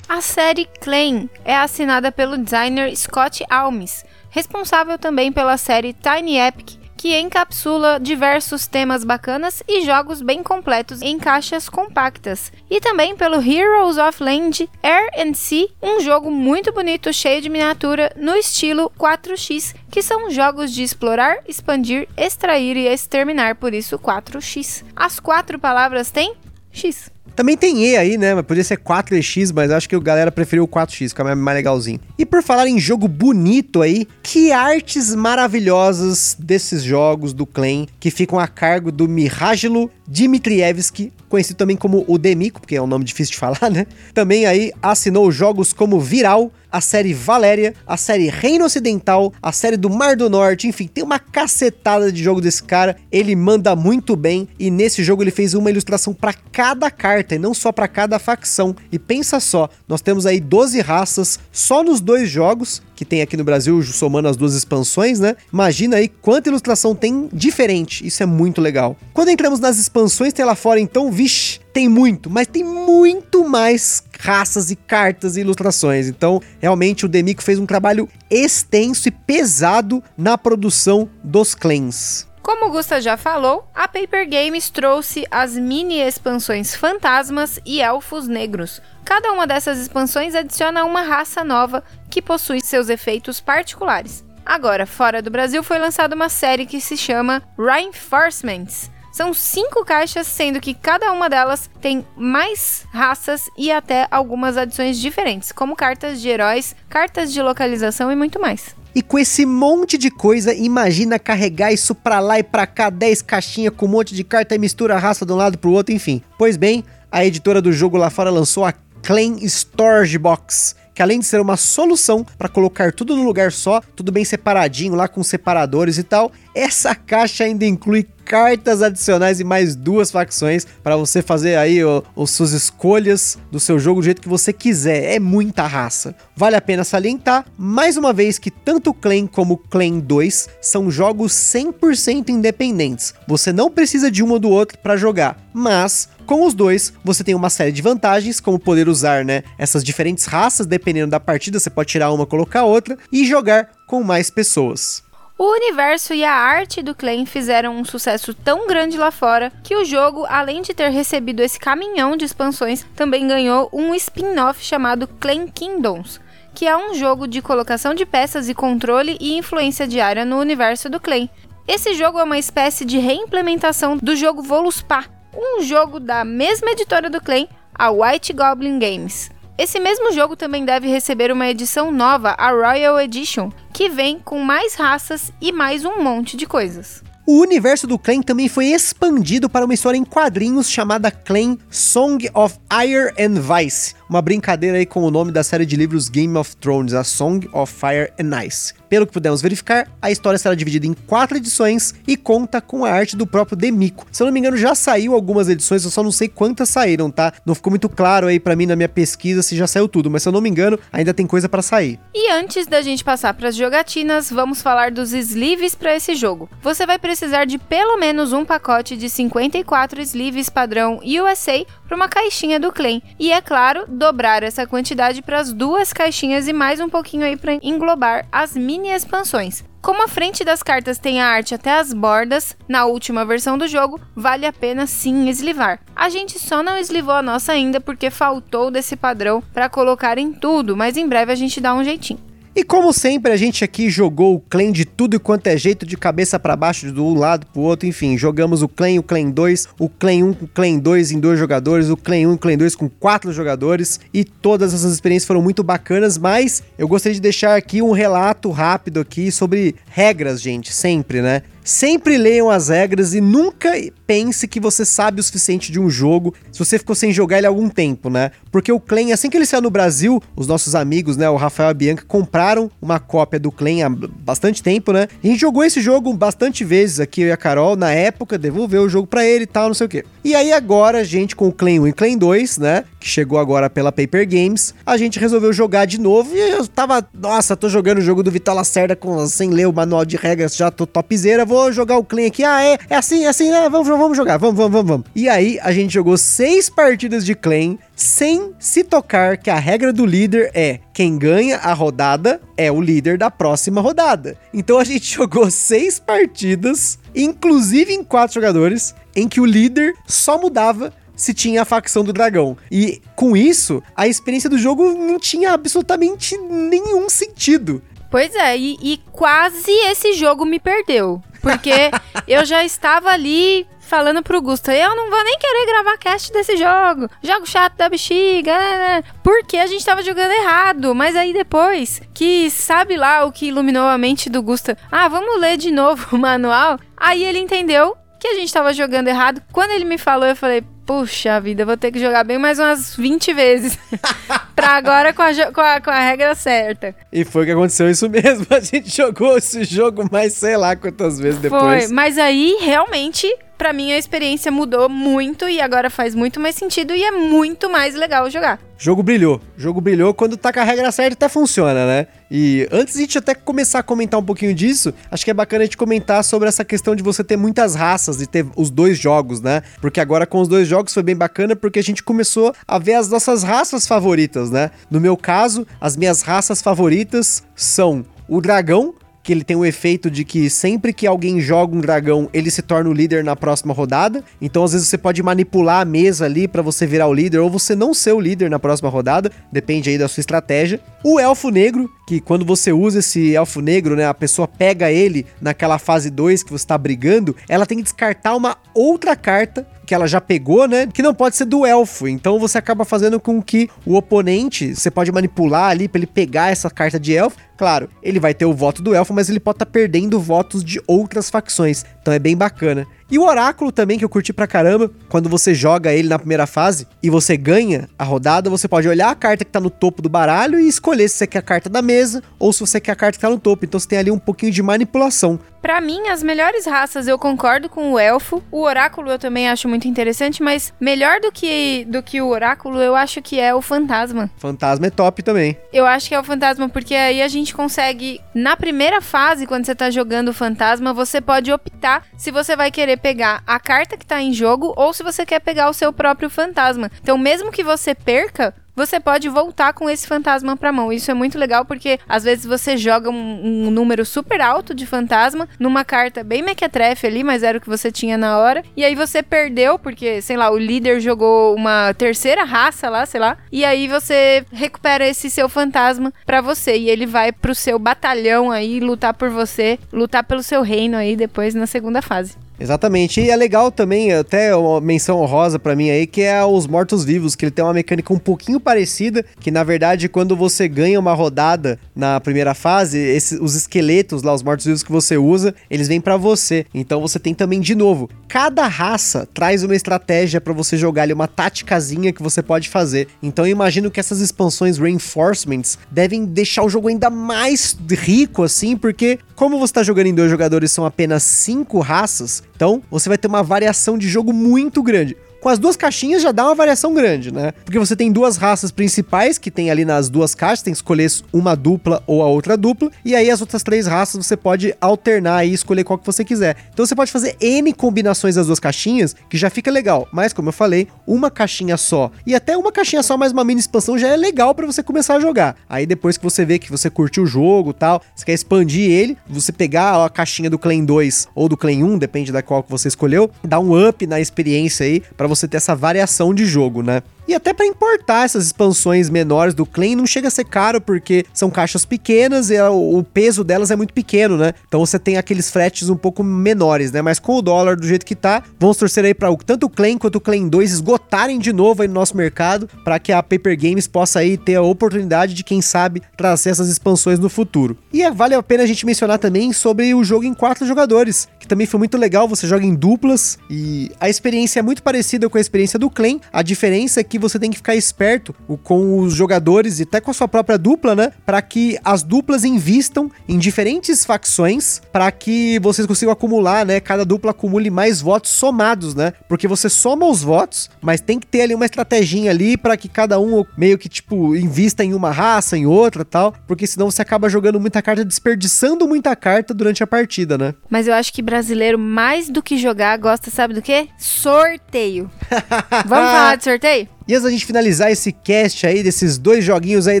A 0.08 0.22
série 0.22 0.66
Clan 0.80 1.28
é 1.44 1.54
assinada 1.54 2.10
pelo 2.10 2.38
designer 2.38 2.96
Scott 2.96 3.44
Almes, 3.50 4.04
responsável 4.30 4.98
também 4.98 5.30
pela 5.30 5.58
série 5.58 5.92
Tiny 5.92 6.38
Epic 6.38 6.81
que 7.02 7.18
encapsula 7.18 7.98
diversos 7.98 8.68
temas 8.68 9.02
bacanas 9.02 9.60
e 9.66 9.84
jogos 9.84 10.22
bem 10.22 10.40
completos 10.40 11.02
em 11.02 11.18
caixas 11.18 11.68
compactas. 11.68 12.52
E 12.70 12.80
também 12.80 13.16
pelo 13.16 13.42
Heroes 13.42 13.98
of 13.98 14.22
Land 14.22 14.70
Air 14.80 15.10
and 15.18 15.34
Sea, 15.34 15.66
um 15.82 15.98
jogo 15.98 16.30
muito 16.30 16.72
bonito, 16.72 17.12
cheio 17.12 17.42
de 17.42 17.48
miniatura, 17.48 18.12
no 18.14 18.36
estilo 18.36 18.88
4X, 18.96 19.74
que 19.90 20.00
são 20.00 20.30
jogos 20.30 20.72
de 20.72 20.84
explorar, 20.84 21.38
expandir, 21.48 22.08
extrair 22.16 22.76
e 22.76 22.86
exterminar, 22.86 23.56
por 23.56 23.74
isso 23.74 23.98
4X. 23.98 24.84
As 24.94 25.18
quatro 25.18 25.58
palavras 25.58 26.12
têm 26.12 26.36
X. 26.70 27.11
Também 27.34 27.56
tem 27.56 27.84
E 27.84 27.96
aí, 27.96 28.18
né? 28.18 28.40
Podia 28.42 28.64
ser 28.64 28.78
4EX, 28.78 29.52
mas 29.54 29.70
acho 29.70 29.88
que 29.88 29.94
a 29.94 30.00
galera 30.00 30.30
preferiu 30.30 30.64
o 30.64 30.68
4X, 30.68 31.14
que 31.14 31.20
é 31.20 31.34
mais 31.34 31.56
legalzinho. 31.56 32.00
E 32.18 32.26
por 32.26 32.42
falar 32.42 32.68
em 32.68 32.78
jogo 32.78 33.08
bonito 33.08 33.82
aí, 33.82 34.06
que 34.22 34.52
artes 34.52 35.14
maravilhosas 35.14 36.36
desses 36.38 36.82
jogos 36.82 37.32
do 37.32 37.46
Clan, 37.46 37.86
que 37.98 38.10
ficam 38.10 38.38
a 38.38 38.46
cargo 38.46 38.92
do 38.92 39.08
Mihajlo 39.08 39.90
Dmitrievski, 40.06 41.12
conhecido 41.28 41.56
também 41.56 41.76
como 41.76 42.04
o 42.06 42.18
Demico, 42.18 42.60
porque 42.60 42.76
é 42.76 42.82
um 42.82 42.86
nome 42.86 43.04
difícil 43.04 43.32
de 43.32 43.38
falar, 43.38 43.70
né? 43.70 43.86
Também 44.12 44.44
aí 44.44 44.72
assinou 44.82 45.32
jogos 45.32 45.72
como 45.72 45.98
Viral, 45.98 46.52
a 46.72 46.80
série 46.80 47.12
Valéria, 47.12 47.74
a 47.86 47.96
série 47.96 48.28
Reino 48.28 48.64
Ocidental, 48.64 49.32
a 49.42 49.52
série 49.52 49.76
do 49.76 49.90
Mar 49.90 50.16
do 50.16 50.30
Norte, 50.30 50.66
enfim, 50.66 50.88
tem 50.88 51.04
uma 51.04 51.18
cacetada 51.18 52.10
de 52.10 52.22
jogo 52.22 52.40
desse 52.40 52.62
cara. 52.62 52.96
Ele 53.12 53.36
manda 53.36 53.76
muito 53.76 54.16
bem 54.16 54.48
e 54.58 54.70
nesse 54.70 55.04
jogo 55.04 55.22
ele 55.22 55.30
fez 55.30 55.52
uma 55.52 55.70
ilustração 55.70 56.14
para 56.14 56.32
cada 56.32 56.90
carta 56.90 57.34
e 57.34 57.38
não 57.38 57.52
só 57.52 57.70
para 57.70 57.86
cada 57.86 58.18
facção. 58.18 58.74
E 58.90 58.98
pensa 58.98 59.38
só, 59.38 59.68
nós 59.86 60.00
temos 60.00 60.24
aí 60.24 60.40
12 60.40 60.80
raças 60.80 61.38
só 61.52 61.84
nos 61.84 62.00
dois 62.00 62.28
jogos 62.28 62.80
que 62.94 63.04
tem 63.04 63.20
aqui 63.20 63.36
no 63.36 63.42
Brasil, 63.42 63.82
somando 63.82 64.28
as 64.28 64.36
duas 64.36 64.54
expansões, 64.54 65.18
né? 65.18 65.34
Imagina 65.52 65.96
aí 65.96 66.06
quanta 66.08 66.48
ilustração 66.48 66.94
tem 66.94 67.28
diferente. 67.32 68.06
Isso 68.06 68.22
é 68.22 68.26
muito 68.26 68.60
legal. 68.60 68.96
Quando 69.12 69.30
entramos 69.30 69.58
nas 69.58 69.76
expansões, 69.76 70.32
tem 70.32 70.44
lá 70.44 70.54
fora, 70.54 70.78
então, 70.78 71.10
vixe, 71.10 71.58
tem 71.72 71.88
muito, 71.88 72.28
mas 72.28 72.46
tem 72.46 72.62
muito 72.62 73.48
mais 73.48 74.02
raças 74.20 74.70
e 74.70 74.76
cartas 74.76 75.36
e 75.36 75.40
ilustrações. 75.40 76.06
Então, 76.08 76.40
realmente 76.60 77.06
o 77.06 77.08
Demico 77.08 77.42
fez 77.42 77.58
um 77.58 77.66
trabalho 77.66 78.08
extenso 78.30 79.08
e 79.08 79.10
pesado 79.10 80.02
na 80.16 80.36
produção 80.36 81.08
dos 81.24 81.54
clans. 81.54 82.28
Como 82.42 82.70
Gusta 82.70 83.00
já 83.00 83.16
falou, 83.16 83.68
a 83.72 83.86
Paper 83.86 84.28
Games 84.28 84.68
trouxe 84.68 85.24
as 85.30 85.56
mini 85.56 86.00
expansões 86.00 86.74
Fantasmas 86.74 87.60
e 87.64 87.80
Elfos 87.80 88.26
Negros. 88.26 88.82
Cada 89.04 89.32
uma 89.32 89.46
dessas 89.46 89.78
expansões 89.78 90.34
adiciona 90.34 90.84
uma 90.84 91.02
raça 91.02 91.44
nova 91.44 91.84
que 92.10 92.20
possui 92.20 92.60
seus 92.60 92.88
efeitos 92.88 93.40
particulares. 93.40 94.24
Agora, 94.44 94.86
fora 94.86 95.22
do 95.22 95.30
Brasil, 95.30 95.62
foi 95.62 95.78
lançada 95.78 96.16
uma 96.16 96.28
série 96.28 96.66
que 96.66 96.80
se 96.80 96.96
chama 96.96 97.42
Reinforcements, 97.56 98.90
São 99.12 99.34
cinco 99.34 99.84
caixas, 99.84 100.26
sendo 100.26 100.58
que 100.58 100.72
cada 100.72 101.12
uma 101.12 101.28
delas 101.28 101.68
tem 101.82 102.04
mais 102.16 102.86
raças 102.90 103.50
e 103.58 103.70
até 103.70 104.08
algumas 104.10 104.56
adições 104.56 104.98
diferentes, 104.98 105.52
como 105.52 105.76
cartas 105.76 106.20
de 106.20 106.30
heróis, 106.30 106.74
cartas 106.88 107.30
de 107.30 107.42
localização 107.42 108.10
e 108.10 108.16
muito 108.16 108.40
mais. 108.40 108.74
E 108.94 109.02
com 109.02 109.18
esse 109.18 109.44
monte 109.44 109.98
de 109.98 110.10
coisa, 110.10 110.54
imagina 110.54 111.18
carregar 111.18 111.72
isso 111.72 111.94
pra 111.94 112.20
lá 112.20 112.38
e 112.38 112.42
pra 112.42 112.66
cá, 112.66 112.88
10 112.88 113.20
caixinhas 113.22 113.74
com 113.76 113.84
um 113.84 113.90
monte 113.90 114.14
de 114.14 114.24
carta 114.24 114.54
e 114.54 114.58
mistura 114.58 114.96
a 114.96 114.98
raça 114.98 115.26
de 115.26 115.32
um 115.32 115.36
lado 115.36 115.58
pro 115.58 115.72
outro, 115.72 115.94
enfim. 115.94 116.22
Pois 116.38 116.56
bem, 116.56 116.82
a 117.10 117.24
editora 117.24 117.60
do 117.60 117.72
jogo 117.72 117.98
lá 117.98 118.08
fora 118.08 118.30
lançou 118.30 118.64
a 118.64 118.72
Clan 119.02 119.36
Storage 119.40 120.16
Box, 120.16 120.74
que 120.94 121.02
além 121.02 121.20
de 121.20 121.26
ser 121.26 121.40
uma 121.40 121.56
solução 121.56 122.24
para 122.36 122.48
colocar 122.48 122.92
tudo 122.92 123.16
no 123.16 123.24
lugar 123.24 123.52
só, 123.52 123.80
tudo 123.94 124.12
bem 124.12 124.24
separadinho 124.24 124.94
lá 124.94 125.08
com 125.08 125.22
separadores 125.22 125.98
e 125.98 126.02
tal, 126.02 126.32
essa 126.54 126.94
caixa 126.94 127.44
ainda 127.44 127.64
inclui 127.64 128.06
cartas 128.24 128.82
adicionais 128.82 129.40
e 129.40 129.44
mais 129.44 129.74
duas 129.74 130.10
facções 130.10 130.66
para 130.82 130.96
você 130.96 131.22
fazer 131.22 131.56
aí 131.56 131.80
as 132.16 132.30
suas 132.30 132.52
escolhas 132.52 133.36
do 133.50 133.60
seu 133.60 133.78
jogo 133.78 134.00
do 134.00 134.04
jeito 134.04 134.22
que 134.22 134.28
você 134.28 134.52
quiser. 134.52 135.14
É 135.14 135.18
muita 135.18 135.66
raça. 135.66 136.14
Vale 136.36 136.56
a 136.56 136.60
pena 136.60 136.84
salientar, 136.84 137.44
mais 137.58 137.96
uma 137.96 138.12
vez, 138.12 138.38
que 138.38 138.50
tanto 138.50 138.94
Clan 138.94 139.26
como 139.26 139.56
Clan 139.56 139.98
2 139.98 140.48
são 140.60 140.90
jogos 140.90 141.32
100% 141.32 142.28
independentes. 142.28 143.14
Você 143.26 143.52
não 143.52 143.70
precisa 143.70 144.10
de 144.10 144.22
um 144.22 144.30
ou 144.30 144.38
do 144.38 144.48
outro 144.48 144.78
para 144.78 144.96
jogar, 144.96 145.36
mas 145.52 146.08
com 146.22 146.46
os 146.46 146.54
dois, 146.54 146.92
você 147.04 147.22
tem 147.22 147.34
uma 147.34 147.50
série 147.50 147.72
de 147.72 147.82
vantagens, 147.82 148.40
como 148.40 148.58
poder 148.58 148.88
usar, 148.88 149.24
né, 149.24 149.42
essas 149.58 149.84
diferentes 149.84 150.24
raças, 150.26 150.66
dependendo 150.66 151.10
da 151.10 151.20
partida, 151.20 151.58
você 151.58 151.70
pode 151.70 151.90
tirar 151.90 152.12
uma, 152.12 152.26
colocar 152.26 152.64
outra 152.64 152.96
e 153.10 153.24
jogar 153.24 153.70
com 153.86 154.02
mais 154.02 154.30
pessoas. 154.30 155.02
O 155.38 155.44
universo 155.44 156.14
e 156.14 156.24
a 156.24 156.32
arte 156.32 156.82
do 156.82 156.94
Clan 156.94 157.26
fizeram 157.26 157.76
um 157.76 157.84
sucesso 157.84 158.32
tão 158.32 158.68
grande 158.68 158.96
lá 158.96 159.10
fora 159.10 159.52
que 159.64 159.74
o 159.74 159.84
jogo, 159.84 160.24
além 160.28 160.62
de 160.62 160.72
ter 160.72 160.88
recebido 160.90 161.40
esse 161.40 161.58
caminhão 161.58 162.16
de 162.16 162.24
expansões, 162.24 162.86
também 162.94 163.26
ganhou 163.26 163.68
um 163.72 163.92
spin-off 163.94 164.62
chamado 164.62 165.08
Clan 165.08 165.48
Kingdoms, 165.48 166.20
que 166.54 166.66
é 166.66 166.76
um 166.76 166.94
jogo 166.94 167.26
de 167.26 167.42
colocação 167.42 167.92
de 167.92 168.06
peças 168.06 168.48
e 168.48 168.54
controle 168.54 169.16
e 169.20 169.36
influência 169.36 169.84
diária 169.88 170.24
no 170.24 170.38
universo 170.38 170.88
do 170.88 171.00
Clan. 171.00 171.28
Esse 171.66 171.94
jogo 171.94 172.18
é 172.18 172.24
uma 172.24 172.38
espécie 172.38 172.84
de 172.84 172.98
reimplementação 172.98 173.96
do 173.96 174.14
jogo 174.14 174.42
Voluspa, 174.42 175.04
um 175.34 175.62
jogo 175.62 175.98
da 175.98 176.24
mesma 176.24 176.70
editora 176.70 177.08
do 177.08 177.20
Clan, 177.20 177.46
a 177.74 177.90
White 177.90 178.32
Goblin 178.32 178.78
Games. 178.78 179.30
Esse 179.56 179.78
mesmo 179.78 180.12
jogo 180.12 180.34
também 180.34 180.64
deve 180.64 180.88
receber 180.88 181.30
uma 181.30 181.48
edição 181.48 181.90
nova, 181.90 182.30
a 182.38 182.50
Royal 182.50 182.98
Edition, 183.00 183.50
que 183.72 183.88
vem 183.88 184.18
com 184.18 184.40
mais 184.40 184.74
raças 184.74 185.32
e 185.40 185.52
mais 185.52 185.84
um 185.84 186.02
monte 186.02 186.36
de 186.36 186.46
coisas. 186.46 187.02
O 187.24 187.38
universo 187.40 187.86
do 187.86 187.98
Clan 187.98 188.20
também 188.20 188.48
foi 188.48 188.66
expandido 188.66 189.48
para 189.48 189.64
uma 189.64 189.74
história 189.74 189.96
em 189.96 190.04
quadrinhos 190.04 190.68
chamada 190.68 191.10
Clan 191.10 191.56
Song 191.70 192.28
of 192.34 192.58
Iron 192.84 193.12
and 193.16 193.40
Vice, 193.40 193.94
uma 194.12 194.20
brincadeira 194.20 194.76
aí 194.76 194.84
com 194.84 195.02
o 195.02 195.10
nome 195.10 195.32
da 195.32 195.42
série 195.42 195.64
de 195.64 195.74
livros 195.74 196.10
Game 196.10 196.36
of 196.36 196.54
Thrones, 196.56 196.92
a 196.92 197.02
Song 197.02 197.48
of 197.50 197.72
Fire 197.72 198.12
and 198.20 198.44
Ice. 198.44 198.74
Pelo 198.90 199.06
que 199.06 199.12
pudemos 199.14 199.40
verificar, 199.40 199.88
a 200.02 200.10
história 200.10 200.38
será 200.38 200.54
dividida 200.54 200.86
em 200.86 200.92
quatro 200.92 201.38
edições 201.38 201.94
e 202.06 202.14
conta 202.14 202.60
com 202.60 202.84
a 202.84 202.90
arte 202.90 203.16
do 203.16 203.26
próprio 203.26 203.56
Demico. 203.56 204.06
Se 204.12 204.22
eu 204.22 204.26
não 204.26 204.32
me 204.34 204.38
engano, 204.38 204.54
já 204.54 204.74
saiu 204.74 205.14
algumas 205.14 205.48
edições, 205.48 205.82
eu 205.82 205.90
só 205.90 206.02
não 206.02 206.12
sei 206.12 206.28
quantas 206.28 206.68
saíram, 206.68 207.10
tá? 207.10 207.32
Não 207.46 207.54
ficou 207.54 207.70
muito 207.70 207.88
claro 207.88 208.26
aí 208.26 208.38
para 208.38 208.54
mim 208.54 208.66
na 208.66 208.76
minha 208.76 208.88
pesquisa 208.90 209.40
se 209.40 209.56
já 209.56 209.66
saiu 209.66 209.88
tudo, 209.88 210.10
mas 210.10 210.22
se 210.22 210.28
eu 210.28 210.32
não 210.32 210.42
me 210.42 210.50
engano, 210.50 210.78
ainda 210.92 211.14
tem 211.14 211.26
coisa 211.26 211.48
para 211.48 211.62
sair. 211.62 211.98
E 212.14 212.30
antes 212.32 212.66
da 212.66 212.82
gente 212.82 213.02
passar 213.02 213.32
para 213.32 213.48
as 213.48 213.56
jogatinas, 213.56 214.30
vamos 214.30 214.60
falar 214.60 214.90
dos 214.90 215.14
sleeves 215.14 215.74
para 215.74 215.96
esse 215.96 216.14
jogo. 216.14 216.50
Você 216.60 216.84
vai 216.84 216.98
precisar 216.98 217.46
de 217.46 217.56
pelo 217.56 217.98
menos 217.98 218.34
um 218.34 218.44
pacote 218.44 218.94
de 218.94 219.08
54 219.08 220.02
sleeves 220.02 220.50
padrão 220.50 221.00
USA 221.02 221.64
para 221.88 221.96
uma 221.96 222.08
caixinha 222.08 222.60
do 222.60 222.70
Clan. 222.70 223.00
E 223.18 223.32
é 223.32 223.40
claro, 223.40 223.86
dobrar 224.02 224.42
essa 224.42 224.66
quantidade 224.66 225.22
para 225.22 225.38
as 225.38 225.52
duas 225.52 225.92
caixinhas 225.92 226.48
e 226.48 226.52
mais 226.52 226.80
um 226.80 226.88
pouquinho 226.88 227.24
aí 227.24 227.36
para 227.36 227.54
englobar 227.62 228.26
as 228.32 228.56
mini 228.56 228.88
expansões. 228.88 229.62
Como 229.80 230.02
a 230.02 230.08
frente 230.08 230.42
das 230.42 230.60
cartas 230.60 230.98
tem 230.98 231.22
a 231.22 231.28
arte 231.28 231.54
até 231.54 231.78
as 231.78 231.92
bordas, 231.92 232.56
na 232.68 232.84
última 232.84 233.24
versão 233.24 233.56
do 233.56 233.68
jogo, 233.68 234.00
vale 234.12 234.44
a 234.44 234.52
pena 234.52 234.88
sim 234.88 235.28
eslivar. 235.28 235.78
A 235.94 236.08
gente 236.08 236.36
só 236.40 236.64
não 236.64 236.76
eslivou 236.76 237.14
a 237.14 237.22
nossa 237.22 237.52
ainda 237.52 237.80
porque 237.80 238.10
faltou 238.10 238.72
desse 238.72 238.96
padrão 238.96 239.40
para 239.54 239.68
colocar 239.68 240.18
em 240.18 240.32
tudo, 240.32 240.76
mas 240.76 240.96
em 240.96 241.06
breve 241.06 241.30
a 241.30 241.36
gente 241.36 241.60
dá 241.60 241.72
um 241.72 241.84
jeitinho. 241.84 242.31
E 242.54 242.62
como 242.62 242.92
sempre, 242.92 243.32
a 243.32 243.36
gente 243.36 243.64
aqui 243.64 243.88
jogou 243.88 244.34
o 244.34 244.40
clã 244.40 244.70
de 244.70 244.84
tudo 244.84 245.16
e 245.16 245.18
quanto 245.18 245.46
é 245.46 245.56
jeito, 245.56 245.86
de 245.86 245.96
cabeça 245.96 246.38
para 246.38 246.54
baixo, 246.54 246.92
do 246.92 247.02
um 247.02 247.14
lado 247.14 247.46
pro 247.46 247.62
outro, 247.62 247.88
enfim, 247.88 248.18
jogamos 248.18 248.62
o 248.62 248.68
clã, 248.68 248.88
o 248.98 249.02
clã 249.02 249.30
2, 249.30 249.68
o 249.78 249.88
clã 249.88 250.12
1 250.12 250.34
com 250.34 250.44
o 250.44 250.48
clã 250.48 250.78
2 250.78 251.12
em 251.12 251.18
dois 251.18 251.38
jogadores, 251.38 251.88
o 251.88 251.96
clã 251.96 252.16
1 252.16 252.18
e 252.20 252.26
o 252.26 252.38
clã 252.38 252.54
2 252.54 252.74
com 252.74 252.90
quatro 252.90 253.32
jogadores, 253.32 253.98
e 254.12 254.22
todas 254.22 254.74
essas 254.74 254.92
experiências 254.92 255.26
foram 255.26 255.40
muito 255.40 255.62
bacanas, 255.62 256.18
mas 256.18 256.62
eu 256.76 256.86
gostaria 256.86 257.14
de 257.14 257.22
deixar 257.22 257.56
aqui 257.56 257.80
um 257.80 257.92
relato 257.92 258.50
rápido 258.50 259.00
aqui 259.00 259.32
sobre 259.32 259.74
regras, 259.86 260.42
gente, 260.42 260.74
sempre, 260.74 261.22
né? 261.22 261.40
Sempre 261.64 262.18
leiam 262.18 262.50
as 262.50 262.68
regras 262.68 263.14
e 263.14 263.20
nunca 263.20 263.70
pense 264.06 264.48
que 264.48 264.60
você 264.60 264.84
sabe 264.84 265.20
o 265.20 265.22
suficiente 265.22 265.70
de 265.70 265.80
um 265.80 265.88
jogo 265.88 266.34
se 266.50 266.58
você 266.58 266.78
ficou 266.78 266.94
sem 266.94 267.12
jogar 267.12 267.38
ele 267.38 267.46
há 267.46 267.50
algum 267.50 267.68
tempo, 267.68 268.10
né? 268.10 268.30
Porque 268.50 268.70
o 268.70 268.78
Clan, 268.78 269.12
assim 269.12 269.30
que 269.30 269.36
ele 269.36 269.46
saiu 269.46 269.62
no 269.62 269.70
Brasil, 269.70 270.22
os 270.36 270.46
nossos 270.46 270.74
amigos, 270.74 271.16
né, 271.16 271.30
o 271.30 271.36
Rafael 271.36 271.68
e 271.68 271.70
a 271.70 271.74
Bianca, 271.74 272.04
compraram 272.06 272.70
uma 272.80 272.98
cópia 272.98 273.40
do 273.40 273.50
Clan 273.50 273.86
há 273.86 273.88
bastante 273.88 274.62
tempo, 274.62 274.92
né? 274.92 275.08
E 275.22 275.28
a 275.28 275.30
gente 275.30 275.40
jogou 275.40 275.64
esse 275.64 275.80
jogo 275.80 276.12
bastante 276.12 276.64
vezes 276.64 277.00
aqui, 277.00 277.22
eu 277.22 277.28
e 277.28 277.32
a 277.32 277.36
Carol, 277.36 277.76
na 277.76 277.90
época, 277.92 278.36
devolveu 278.36 278.82
o 278.82 278.88
jogo 278.88 279.06
para 279.06 279.24
ele 279.24 279.44
e 279.44 279.46
tal, 279.46 279.68
não 279.68 279.74
sei 279.74 279.86
o 279.86 279.90
quê. 279.90 280.04
E 280.24 280.34
aí 280.34 280.52
agora, 280.52 280.98
a 280.98 281.04
gente 281.04 281.34
com 281.34 281.48
o 281.48 281.52
Clan 281.52 281.80
1 281.80 281.88
e 281.88 281.92
Clan 281.92 282.16
2, 282.16 282.58
né, 282.58 282.84
que 283.00 283.08
chegou 283.08 283.38
agora 283.38 283.70
pela 283.70 283.90
Paper 283.90 284.28
Games, 284.28 284.74
a 284.84 284.96
gente 284.96 285.18
resolveu 285.18 285.52
jogar 285.52 285.86
de 285.86 285.98
novo 285.98 286.34
e 286.34 286.38
eu 286.38 286.66
tava, 286.66 287.06
nossa, 287.14 287.56
tô 287.56 287.68
jogando 287.68 287.98
o 287.98 288.02
jogo 288.02 288.22
do 288.22 288.30
Vital 288.30 288.54
Lacerda 288.54 288.94
com, 288.94 289.26
sem 289.26 289.50
ler 289.50 289.66
o 289.66 289.72
manual 289.72 290.04
de 290.04 290.16
regras, 290.16 290.54
já 290.54 290.70
tô 290.70 290.86
topzera, 290.86 291.44
vou 291.52 291.70
jogar 291.70 291.98
o 291.98 292.04
clean 292.04 292.28
aqui. 292.28 292.42
Ah, 292.42 292.64
é, 292.64 292.78
é 292.88 292.96
assim, 292.96 293.24
é 293.24 293.28
assim, 293.28 293.50
né? 293.50 293.68
Vamos, 293.68 293.86
vamos 293.86 294.16
jogar, 294.16 294.38
vamos, 294.38 294.56
vamos, 294.56 294.72
vamos, 294.72 294.88
vamos. 294.88 295.06
E 295.14 295.28
aí, 295.28 295.58
a 295.62 295.70
gente 295.70 295.92
jogou 295.92 296.16
seis 296.16 296.70
partidas 296.70 297.26
de 297.26 297.34
clean 297.34 297.76
sem 297.94 298.52
se 298.58 298.82
tocar 298.82 299.36
que 299.36 299.50
a 299.50 299.58
regra 299.58 299.92
do 299.92 300.06
líder 300.06 300.50
é 300.54 300.80
quem 300.94 301.18
ganha 301.18 301.58
a 301.58 301.74
rodada 301.74 302.40
é 302.56 302.72
o 302.72 302.80
líder 302.80 303.18
da 303.18 303.30
próxima 303.30 303.80
rodada. 303.80 304.38
Então 304.52 304.78
a 304.78 304.84
gente 304.84 305.04
jogou 305.14 305.50
seis 305.50 305.98
partidas, 305.98 306.98
inclusive 307.14 307.92
em 307.92 308.02
quatro 308.02 308.34
jogadores, 308.34 308.94
em 309.14 309.28
que 309.28 309.40
o 309.40 309.44
líder 309.44 309.94
só 310.06 310.38
mudava 310.38 310.92
se 311.14 311.34
tinha 311.34 311.62
a 311.62 311.66
facção 311.66 312.02
do 312.02 312.12
dragão. 312.12 312.56
E 312.70 313.00
com 313.14 313.36
isso, 313.36 313.82
a 313.94 314.08
experiência 314.08 314.48
do 314.48 314.58
jogo 314.58 314.94
não 314.94 315.18
tinha 315.18 315.52
absolutamente 315.52 316.36
nenhum 316.38 317.08
sentido. 317.10 317.82
Pois 318.10 318.34
é, 318.34 318.58
e, 318.58 318.76
e 318.82 319.00
quase 319.10 319.70
esse 319.70 320.12
jogo 320.12 320.44
me 320.44 320.60
perdeu. 320.60 321.22
Porque 321.42 321.90
eu 322.26 322.44
já 322.44 322.64
estava 322.64 323.10
ali 323.10 323.66
falando 323.80 324.22
pro 324.22 324.40
Gusto, 324.40 324.70
eu 324.70 324.96
não 324.96 325.10
vou 325.10 325.22
nem 325.22 325.36
querer 325.38 325.66
gravar 325.66 325.98
cast 325.98 326.32
desse 326.32 326.56
jogo. 326.56 327.10
Jogo 327.22 327.46
chato 327.46 327.76
da 327.76 327.88
bexiga. 327.88 328.56
Né, 328.56 328.78
né. 328.78 329.04
Porque 329.22 329.58
a 329.58 329.66
gente 329.66 329.84
tava 329.84 330.02
jogando 330.02 330.30
errado. 330.30 330.94
Mas 330.94 331.14
aí 331.14 331.32
depois, 331.32 332.00
que 332.14 332.48
sabe 332.50 332.96
lá 332.96 333.24
o 333.24 333.32
que 333.32 333.48
iluminou 333.48 333.86
a 333.86 333.98
mente 333.98 334.30
do 334.30 334.42
Gusto. 334.42 334.74
Ah, 334.90 335.08
vamos 335.08 335.40
ler 335.40 335.58
de 335.58 335.70
novo 335.70 336.16
o 336.16 336.18
manual. 336.18 336.78
Aí 336.96 337.22
ele 337.22 337.38
entendeu 337.38 337.94
que 338.18 338.28
a 338.28 338.34
gente 338.34 338.52
tava 338.52 338.72
jogando 338.72 339.08
errado. 339.08 339.42
Quando 339.52 339.72
ele 339.72 339.84
me 339.84 339.98
falou, 339.98 340.28
eu 340.28 340.36
falei, 340.36 340.62
puxa 340.86 341.40
vida, 341.40 341.64
vou 341.64 341.76
ter 341.76 341.90
que 341.90 341.98
jogar 341.98 342.24
bem 342.24 342.38
mais 342.38 342.58
umas 342.58 342.96
20 342.96 343.32
vezes. 343.32 343.78
pra 344.54 344.70
agora 344.70 345.12
com 345.12 345.22
a, 345.22 345.52
com, 345.52 345.60
a, 345.60 345.80
com 345.80 345.90
a 345.90 346.00
regra 346.00 346.34
certa. 346.34 346.94
E 347.12 347.24
foi 347.24 347.42
o 347.42 347.46
que 347.46 347.52
aconteceu 347.52 347.90
isso 347.90 348.08
mesmo. 348.08 348.46
A 348.50 348.60
gente 348.60 348.94
jogou 348.94 349.36
esse 349.38 349.64
jogo 349.64 350.08
mais 350.10 350.34
sei 350.34 350.56
lá 350.56 350.76
quantas 350.76 351.18
vezes 351.18 351.40
depois. 351.40 351.84
Foi, 351.84 351.94
mas 351.94 352.18
aí 352.18 352.58
realmente 352.60 353.26
para 353.62 353.72
mim 353.72 353.92
a 353.92 353.96
experiência 353.96 354.50
mudou 354.50 354.88
muito 354.88 355.48
e 355.48 355.60
agora 355.60 355.88
faz 355.88 356.16
muito 356.16 356.40
mais 356.40 356.56
sentido 356.56 356.92
e 356.96 357.04
é 357.04 357.12
muito 357.12 357.70
mais 357.70 357.94
legal 357.94 358.28
jogar. 358.28 358.58
Jogo 358.76 359.04
brilhou. 359.04 359.40
Jogo 359.56 359.80
brilhou 359.80 360.12
quando 360.12 360.36
tá 360.36 360.52
com 360.52 360.58
a 360.58 360.64
regra 360.64 360.90
certa 360.90 361.14
até 361.14 361.28
funciona, 361.28 361.86
né? 361.86 362.08
E 362.28 362.66
antes 362.72 362.94
de 362.94 362.98
a 362.98 363.02
gente 363.02 363.18
até 363.18 363.36
começar 363.36 363.78
a 363.78 363.82
comentar 363.84 364.18
um 364.18 364.24
pouquinho 364.24 364.52
disso, 364.52 364.92
acho 365.08 365.24
que 365.24 365.30
é 365.30 365.34
bacana 365.34 365.62
a 365.62 365.66
gente 365.66 365.76
comentar 365.76 366.24
sobre 366.24 366.48
essa 366.48 366.64
questão 366.64 366.96
de 366.96 367.04
você 367.04 367.22
ter 367.22 367.36
muitas 367.36 367.76
raças 367.76 368.20
e 368.20 368.26
ter 368.26 368.44
os 368.56 368.68
dois 368.68 368.98
jogos, 368.98 369.40
né? 369.40 369.62
Porque 369.80 370.00
agora 370.00 370.26
com 370.26 370.40
os 370.40 370.48
dois 370.48 370.66
jogos 370.66 370.92
foi 370.92 371.04
bem 371.04 371.14
bacana 371.14 371.54
porque 371.54 371.78
a 371.78 371.84
gente 371.84 372.02
começou 372.02 372.52
a 372.66 372.80
ver 372.80 372.94
as 372.94 373.08
nossas 373.08 373.44
raças 373.44 373.86
favoritas, 373.86 374.50
né? 374.50 374.72
No 374.90 374.98
meu 374.98 375.16
caso, 375.16 375.64
as 375.80 375.96
minhas 375.96 376.22
raças 376.22 376.60
favoritas 376.60 377.44
são 377.54 378.04
o 378.26 378.40
dragão 378.40 378.92
que 379.22 379.32
ele 379.32 379.44
tem 379.44 379.56
o 379.56 379.64
efeito 379.64 380.10
de 380.10 380.24
que 380.24 380.50
sempre 380.50 380.92
que 380.92 381.06
alguém 381.06 381.40
joga 381.40 381.76
um 381.76 381.80
dragão, 381.80 382.28
ele 382.32 382.50
se 382.50 382.60
torna 382.60 382.90
o 382.90 382.92
líder 382.92 383.22
na 383.22 383.36
próxima 383.36 383.72
rodada. 383.72 384.24
Então, 384.40 384.64
às 384.64 384.72
vezes, 384.72 384.88
você 384.88 384.98
pode 384.98 385.22
manipular 385.22 385.80
a 385.80 385.84
mesa 385.84 386.24
ali 386.24 386.48
para 386.48 386.62
você 386.62 386.86
virar 386.86 387.06
o 387.06 387.14
líder, 387.14 387.38
ou 387.38 387.48
você 387.48 387.74
não 387.74 387.94
ser 387.94 388.12
o 388.12 388.20
líder 388.20 388.50
na 388.50 388.58
próxima 388.58 388.88
rodada, 388.88 389.30
depende 389.50 389.90
aí 389.90 389.98
da 389.98 390.08
sua 390.08 390.20
estratégia. 390.20 390.80
O 391.04 391.20
elfo 391.20 391.50
negro, 391.50 391.88
que 392.06 392.20
quando 392.20 392.44
você 392.44 392.72
usa 392.72 392.98
esse 392.98 393.34
elfo 393.34 393.60
negro, 393.60 393.94
né, 393.94 394.06
a 394.06 394.14
pessoa 394.14 394.48
pega 394.48 394.90
ele 394.90 395.26
naquela 395.40 395.78
fase 395.78 396.10
2 396.10 396.42
que 396.42 396.52
você 396.52 396.66
tá 396.66 396.76
brigando, 396.76 397.36
ela 397.48 397.66
tem 397.66 397.78
que 397.78 397.84
descartar 397.84 398.34
uma 398.34 398.56
outra 398.74 399.14
carta 399.14 399.66
que 399.86 399.94
ela 399.94 400.06
já 400.06 400.20
pegou, 400.20 400.66
né? 400.66 400.86
Que 400.86 401.02
não 401.02 401.14
pode 401.14 401.36
ser 401.36 401.44
do 401.44 401.66
elfo. 401.66 402.08
Então 402.08 402.38
você 402.38 402.58
acaba 402.58 402.84
fazendo 402.84 403.20
com 403.20 403.42
que 403.42 403.68
o 403.84 403.94
oponente, 403.96 404.74
você 404.74 404.90
pode 404.90 405.10
manipular 405.10 405.70
ali 405.70 405.88
para 405.88 405.98
ele 405.98 406.06
pegar 406.06 406.50
essa 406.50 406.70
carta 406.70 406.98
de 406.98 407.14
elfo. 407.14 407.36
Claro, 407.56 407.88
ele 408.02 408.18
vai 408.18 408.34
ter 408.34 408.44
o 408.44 408.52
voto 408.52 408.82
do 408.82 408.94
elfo, 408.94 409.14
mas 409.14 409.28
ele 409.28 409.38
pode 409.38 409.56
estar 409.56 409.66
tá 409.66 409.70
perdendo 409.70 410.18
votos 410.18 410.64
de 410.64 410.80
outras 410.86 411.30
facções. 411.30 411.84
Então 412.00 412.12
é 412.12 412.18
bem 412.18 412.36
bacana. 412.36 412.86
E 413.12 413.18
o 413.18 413.26
oráculo 413.26 413.70
também, 413.70 413.98
que 413.98 414.04
eu 414.06 414.08
curti 414.08 414.32
pra 414.32 414.46
caramba, 414.46 414.90
quando 415.06 415.28
você 415.28 415.52
joga 415.52 415.92
ele 415.92 416.08
na 416.08 416.18
primeira 416.18 416.46
fase 416.46 416.88
e 417.02 417.10
você 417.10 417.36
ganha 417.36 417.86
a 417.98 418.04
rodada, 418.04 418.48
você 418.48 418.66
pode 418.66 418.88
olhar 418.88 419.10
a 419.10 419.14
carta 419.14 419.44
que 419.44 419.50
tá 419.50 419.60
no 419.60 419.68
topo 419.68 420.00
do 420.00 420.08
baralho 420.08 420.58
e 420.58 420.66
escolher 420.66 421.06
se 421.10 421.18
você 421.18 421.26
quer 421.26 421.40
a 421.40 421.42
carta 421.42 421.68
da 421.68 421.82
mesa 421.82 422.22
ou 422.38 422.54
se 422.54 422.60
você 422.60 422.80
quer 422.80 422.92
a 422.92 422.96
carta 422.96 423.18
que 423.18 423.20
tá 423.20 423.28
no 423.28 423.38
topo. 423.38 423.66
Então 423.66 423.78
você 423.78 423.86
tem 423.86 423.98
ali 423.98 424.10
um 424.10 424.18
pouquinho 424.18 424.50
de 424.50 424.62
manipulação. 424.62 425.38
Para 425.60 425.80
mim, 425.80 426.08
as 426.08 426.24
melhores 426.24 426.66
raças 426.66 427.06
eu 427.06 427.16
concordo 427.16 427.68
com 427.68 427.92
o 427.92 427.98
elfo. 427.98 428.42
O 428.50 428.62
oráculo 428.62 429.10
eu 429.10 429.18
também 429.18 429.48
acho 429.48 429.68
muito 429.68 429.86
interessante, 429.86 430.42
mas 430.42 430.72
melhor 430.80 431.20
do 431.20 431.30
que 431.30 431.84
do 431.84 432.02
que 432.02 432.20
o 432.20 432.28
oráculo, 432.28 432.80
eu 432.80 432.96
acho 432.96 433.22
que 433.22 433.38
é 433.38 433.54
o 433.54 433.62
fantasma. 433.62 434.28
Fantasma 434.38 434.86
é 434.86 434.90
top 434.90 435.22
também. 435.22 435.56
Eu 435.72 435.86
acho 435.86 436.08
que 436.08 436.14
é 436.14 436.18
o 436.18 436.24
fantasma 436.24 436.68
porque 436.68 436.94
aí 436.94 437.22
a 437.22 437.28
gente 437.28 437.54
consegue 437.54 438.20
na 438.34 438.56
primeira 438.56 439.00
fase, 439.00 439.46
quando 439.46 439.66
você 439.66 439.74
tá 439.74 439.88
jogando 439.88 440.30
o 440.30 440.32
fantasma, 440.32 440.92
você 440.92 441.20
pode 441.20 441.52
optar 441.52 442.06
se 442.16 442.32
você 442.32 442.56
vai 442.56 442.72
querer 442.72 442.96
pegar 443.02 443.42
a 443.46 443.58
carta 443.58 443.96
que 443.96 444.06
tá 444.06 444.22
em 444.22 444.32
jogo 444.32 444.72
ou 444.76 444.92
se 444.92 445.02
você 445.02 445.26
quer 445.26 445.40
pegar 445.40 445.68
o 445.68 445.74
seu 445.74 445.92
próprio 445.92 446.30
fantasma. 446.30 446.90
Então, 447.02 447.18
mesmo 447.18 447.50
que 447.50 447.64
você 447.64 447.94
perca, 447.94 448.54
você 448.74 448.98
pode 448.98 449.28
voltar 449.28 449.72
com 449.74 449.88
esse 449.88 450.06
fantasma 450.06 450.56
pra 450.56 450.72
mão. 450.72 450.92
Isso 450.92 451.10
é 451.10 451.14
muito 451.14 451.38
legal 451.38 451.64
porque 451.64 451.98
às 452.08 452.24
vezes 452.24 452.46
você 452.46 452.76
joga 452.76 453.10
um, 453.10 453.66
um 453.66 453.70
número 453.70 454.04
super 454.04 454.40
alto 454.40 454.74
de 454.74 454.86
fantasma 454.86 455.48
numa 455.58 455.84
carta 455.84 456.24
bem 456.24 456.42
mequetrefe 456.42 457.06
ali, 457.06 457.22
mas 457.22 457.42
era 457.42 457.58
o 457.58 457.60
que 457.60 457.68
você 457.68 457.92
tinha 457.92 458.16
na 458.16 458.38
hora. 458.38 458.64
E 458.76 458.84
aí 458.84 458.94
você 458.94 459.22
perdeu 459.22 459.78
porque, 459.78 460.22
sei 460.22 460.36
lá, 460.36 460.50
o 460.50 460.56
líder 460.56 461.00
jogou 461.00 461.54
uma 461.54 461.92
terceira 461.94 462.44
raça 462.44 462.88
lá, 462.88 463.04
sei 463.04 463.20
lá. 463.20 463.36
E 463.50 463.64
aí 463.64 463.86
você 463.88 464.44
recupera 464.50 465.06
esse 465.06 465.28
seu 465.28 465.48
fantasma 465.48 466.12
pra 466.24 466.40
você. 466.40 466.76
E 466.76 466.88
ele 466.88 467.04
vai 467.04 467.30
pro 467.30 467.54
seu 467.54 467.78
batalhão 467.78 468.50
aí 468.50 468.80
lutar 468.80 469.12
por 469.12 469.28
você, 469.28 469.78
lutar 469.92 470.24
pelo 470.24 470.42
seu 470.42 470.62
reino 470.62 470.96
aí 470.96 471.14
depois 471.14 471.54
na 471.54 471.66
segunda 471.66 472.00
fase. 472.00 472.36
Exatamente. 472.58 473.20
E 473.20 473.30
é 473.30 473.36
legal 473.36 473.72
também, 473.72 474.12
até 474.12 474.54
uma 474.54 474.80
menção 474.80 475.20
honrosa 475.20 475.58
para 475.58 475.74
mim 475.74 475.90
aí, 475.90 476.06
que 476.06 476.22
é 476.22 476.44
os 476.44 476.66
mortos-vivos, 476.66 477.34
que 477.34 477.44
ele 477.44 477.50
tem 477.50 477.64
uma 477.64 477.74
mecânica 477.74 478.12
um 478.12 478.18
pouquinho 478.18 478.60
parecida, 478.60 479.24
que 479.40 479.50
na 479.50 479.64
verdade 479.64 480.08
quando 480.08 480.36
você 480.36 480.68
ganha 480.68 481.00
uma 481.00 481.12
rodada 481.12 481.78
na 481.94 482.20
primeira 482.20 482.54
fase, 482.54 482.98
esses, 482.98 483.38
os 483.40 483.54
esqueletos 483.54 484.22
lá, 484.22 484.32
os 484.32 484.42
mortos-vivos 484.42 484.82
que 484.82 484.92
você 484.92 485.16
usa, 485.16 485.54
eles 485.70 485.88
vêm 485.88 486.00
para 486.00 486.16
você. 486.16 486.64
Então 486.72 487.00
você 487.00 487.18
tem 487.18 487.34
também 487.34 487.60
de 487.60 487.74
novo, 487.74 488.08
cada 488.28 488.66
raça 488.66 489.28
traz 489.34 489.64
uma 489.64 489.74
estratégia 489.74 490.40
para 490.40 490.52
você 490.52 490.76
jogar 490.76 491.02
ali, 491.02 491.12
uma 491.12 491.28
táticazinha 491.28 492.12
que 492.12 492.22
você 492.22 492.42
pode 492.42 492.68
fazer. 492.68 493.08
Então 493.22 493.46
eu 493.46 493.52
imagino 493.52 493.90
que 493.90 493.98
essas 493.98 494.20
expansões 494.20 494.78
reinforcements 494.78 495.78
devem 495.90 496.24
deixar 496.24 496.62
o 496.62 496.68
jogo 496.68 496.88
ainda 496.88 497.10
mais 497.10 497.76
rico 497.90 498.42
assim, 498.42 498.76
porque 498.76 499.18
como 499.34 499.58
você 499.58 499.72
tá 499.72 499.82
jogando 499.82 500.06
em 500.06 500.14
dois 500.14 500.30
jogadores 500.30 500.70
são 500.70 500.84
apenas 500.84 501.22
cinco 501.22 501.80
raças, 501.80 502.42
então, 502.62 502.80
você 502.88 503.08
vai 503.08 503.18
ter 503.18 503.26
uma 503.26 503.42
variação 503.42 503.98
de 503.98 504.08
jogo 504.08 504.32
muito 504.32 504.84
grande. 504.84 505.16
Com 505.42 505.48
as 505.48 505.58
duas 505.58 505.76
caixinhas 505.76 506.22
já 506.22 506.30
dá 506.30 506.44
uma 506.44 506.54
variação 506.54 506.94
grande, 506.94 507.34
né? 507.34 507.50
Porque 507.64 507.76
você 507.76 507.96
tem 507.96 508.12
duas 508.12 508.36
raças 508.36 508.70
principais 508.70 509.38
que 509.38 509.50
tem 509.50 509.72
ali 509.72 509.84
nas 509.84 510.08
duas 510.08 510.36
caixas, 510.36 510.62
tem 510.62 510.72
que 510.72 510.76
escolher 510.76 511.10
uma 511.32 511.56
dupla 511.56 512.00
ou 512.06 512.22
a 512.22 512.28
outra 512.28 512.56
dupla, 512.56 512.92
e 513.04 513.16
aí 513.16 513.28
as 513.28 513.40
outras 513.40 513.64
três 513.64 513.88
raças 513.88 514.24
você 514.24 514.36
pode 514.36 514.72
alternar 514.80 515.44
e 515.44 515.52
escolher 515.52 515.82
qual 515.82 515.98
que 515.98 516.06
você 516.06 516.24
quiser. 516.24 516.54
Então 516.72 516.86
você 516.86 516.94
pode 516.94 517.10
fazer 517.10 517.36
N 517.40 517.72
combinações 517.72 518.36
das 518.36 518.46
duas 518.46 518.60
caixinhas, 518.60 519.16
que 519.28 519.36
já 519.36 519.50
fica 519.50 519.68
legal. 519.68 520.06
Mas 520.12 520.32
como 520.32 520.50
eu 520.50 520.52
falei, 520.52 520.86
uma 521.04 521.28
caixinha 521.28 521.76
só 521.76 522.12
e 522.24 522.36
até 522.36 522.56
uma 522.56 522.70
caixinha 522.70 523.02
só 523.02 523.16
mais 523.16 523.32
uma 523.32 523.42
mini 523.42 523.58
expansão 523.58 523.98
já 523.98 524.06
é 524.06 524.16
legal 524.16 524.54
para 524.54 524.64
você 524.64 524.80
começar 524.80 525.16
a 525.16 525.20
jogar. 525.20 525.56
Aí 525.68 525.86
depois 525.86 526.16
que 526.16 526.22
você 526.22 526.44
vê 526.44 526.56
que 526.56 526.70
você 526.70 526.88
curtiu 526.88 527.24
o 527.24 527.26
jogo, 527.26 527.72
tal, 527.72 528.00
você 528.14 528.24
quer 528.24 528.34
expandir 528.34 528.88
ele, 528.88 529.18
você 529.28 529.50
pegar 529.50 530.04
a 530.04 530.08
caixinha 530.08 530.48
do 530.48 530.56
Clan 530.56 530.84
2 530.84 531.26
ou 531.34 531.48
do 531.48 531.56
Clan 531.56 531.84
1, 531.84 531.98
depende 531.98 532.30
da 532.30 532.42
qual 532.42 532.62
que 532.62 532.70
você 532.70 532.86
escolheu, 532.86 533.28
dá 533.42 533.58
um 533.58 533.88
up 533.88 534.06
na 534.06 534.20
experiência 534.20 534.86
aí 534.86 535.02
para 535.16 535.31
você 535.34 535.48
ter 535.48 535.56
essa 535.56 535.74
variação 535.74 536.34
de 536.34 536.44
jogo, 536.44 536.82
né? 536.82 537.02
E 537.32 537.34
até 537.34 537.54
para 537.54 537.64
importar 537.64 538.26
essas 538.26 538.44
expansões 538.44 539.08
menores 539.08 539.54
do 539.54 539.64
Clan 539.64 539.96
não 539.96 540.06
chega 540.06 540.28
a 540.28 540.30
ser 540.30 540.44
caro 540.44 540.82
porque 540.82 541.24
são 541.32 541.48
caixas 541.48 541.82
pequenas 541.82 542.50
e 542.50 542.60
o 542.60 543.02
peso 543.02 543.42
delas 543.42 543.70
é 543.70 543.76
muito 543.76 543.94
pequeno, 543.94 544.36
né? 544.36 544.52
Então 544.68 544.80
você 544.80 544.98
tem 544.98 545.16
aqueles 545.16 545.50
fretes 545.50 545.88
um 545.88 545.96
pouco 545.96 546.22
menores, 546.22 546.92
né? 546.92 547.00
Mas 547.00 547.18
com 547.18 547.38
o 547.38 547.40
dólar 547.40 547.74
do 547.76 547.86
jeito 547.86 548.04
que 548.04 548.14
tá, 548.14 548.42
vamos 548.60 548.76
torcer 548.76 549.06
aí 549.06 549.14
para 549.14 549.34
tanto 549.46 549.64
o 549.64 549.70
Clan 549.70 549.96
quanto 549.96 550.16
o 550.16 550.20
Clan 550.20 550.46
2 550.46 550.72
esgotarem 550.72 551.38
de 551.38 551.54
novo 551.54 551.80
aí 551.80 551.88
no 551.88 551.94
nosso 551.94 552.14
mercado 552.14 552.68
para 552.84 552.98
que 552.98 553.12
a 553.12 553.22
Paper 553.22 553.58
Games 553.58 553.86
possa 553.86 554.18
aí 554.18 554.36
ter 554.36 554.56
a 554.56 554.62
oportunidade 554.62 555.32
de 555.32 555.42
quem 555.42 555.62
sabe 555.62 556.02
trazer 556.14 556.50
essas 556.50 556.68
expansões 556.68 557.18
no 557.18 557.30
futuro. 557.30 557.78
E 557.94 558.02
é, 558.02 558.10
vale 558.10 558.34
a 558.34 558.42
pena 558.42 558.62
a 558.62 558.66
gente 558.66 558.84
mencionar 558.84 559.18
também 559.18 559.54
sobre 559.54 559.94
o 559.94 560.04
jogo 560.04 560.26
em 560.26 560.34
quatro 560.34 560.66
jogadores, 560.66 561.26
que 561.40 561.48
também 561.48 561.66
foi 561.66 561.78
muito 561.78 561.96
legal, 561.96 562.28
você 562.28 562.46
joga 562.46 562.66
em 562.66 562.74
duplas 562.74 563.38
e 563.48 563.90
a 563.98 564.10
experiência 564.10 564.60
é 564.60 564.62
muito 564.62 564.82
parecida 564.82 565.30
com 565.30 565.38
a 565.38 565.40
experiência 565.40 565.78
do 565.78 565.88
Clan. 565.88 566.20
A 566.30 566.42
diferença 566.42 567.00
é 567.00 567.04
que 567.04 567.21
você 567.22 567.38
tem 567.38 567.50
que 567.50 567.56
ficar 567.56 567.74
esperto 567.74 568.34
com 568.62 568.98
os 568.98 569.14
jogadores 569.14 569.80
e 569.80 569.84
até 569.84 570.00
com 570.00 570.10
a 570.10 570.14
sua 570.14 570.28
própria 570.28 570.58
dupla, 570.58 570.94
né? 570.94 571.12
Para 571.24 571.40
que 571.40 571.78
as 571.84 572.02
duplas 572.02 572.44
invistam 572.44 573.10
em 573.28 573.38
diferentes 573.38 574.04
facções 574.04 574.80
para 574.92 575.10
que 575.10 575.58
vocês 575.60 575.86
consigam 575.86 576.12
acumular, 576.12 576.66
né? 576.66 576.80
Cada 576.80 577.04
dupla 577.04 577.30
acumule 577.30 577.70
mais 577.70 578.00
votos 578.00 578.30
somados, 578.30 578.94
né? 578.94 579.12
Porque 579.28 579.48
você 579.48 579.68
soma 579.68 580.06
os 580.06 580.22
votos, 580.22 580.70
mas 580.80 581.00
tem 581.00 581.18
que 581.18 581.26
ter 581.26 581.42
ali 581.42 581.54
uma 581.54 581.64
estratégia 581.64 582.30
ali 582.30 582.56
para 582.56 582.76
que 582.76 582.88
cada 582.88 583.18
um 583.18 583.44
meio 583.56 583.78
que 583.78 583.88
tipo 583.88 584.36
invista 584.36 584.84
em 584.84 584.94
uma 584.94 585.10
raça, 585.10 585.56
em 585.56 585.66
outra, 585.66 586.04
tal, 586.04 586.34
porque 586.46 586.66
senão 586.66 586.90
você 586.90 587.02
acaba 587.02 587.28
jogando 587.28 587.60
muita 587.60 587.80
carta, 587.80 588.04
desperdiçando 588.04 588.86
muita 588.86 589.14
carta 589.16 589.54
durante 589.54 589.82
a 589.82 589.86
partida, 589.86 590.36
né? 590.36 590.54
Mas 590.68 590.86
eu 590.86 590.94
acho 590.94 591.12
que 591.12 591.22
brasileiro 591.22 591.78
mais 591.78 592.28
do 592.28 592.42
que 592.42 592.56
jogar 592.56 592.98
gosta, 592.98 593.30
sabe 593.30 593.54
do 593.54 593.62
quê? 593.62 593.88
Sorteio. 593.98 595.10
Vamos 595.86 596.10
falar 596.10 596.36
de 596.36 596.44
sorteio? 596.44 596.88
E 597.06 597.14
antes 597.14 597.24
da 597.24 597.30
gente 597.30 597.46
finalizar 597.46 597.90
esse 597.90 598.12
cast 598.12 598.66
aí 598.66 598.82
desses 598.82 599.18
dois 599.18 599.44
joguinhos 599.44 599.88
aí 599.88 600.00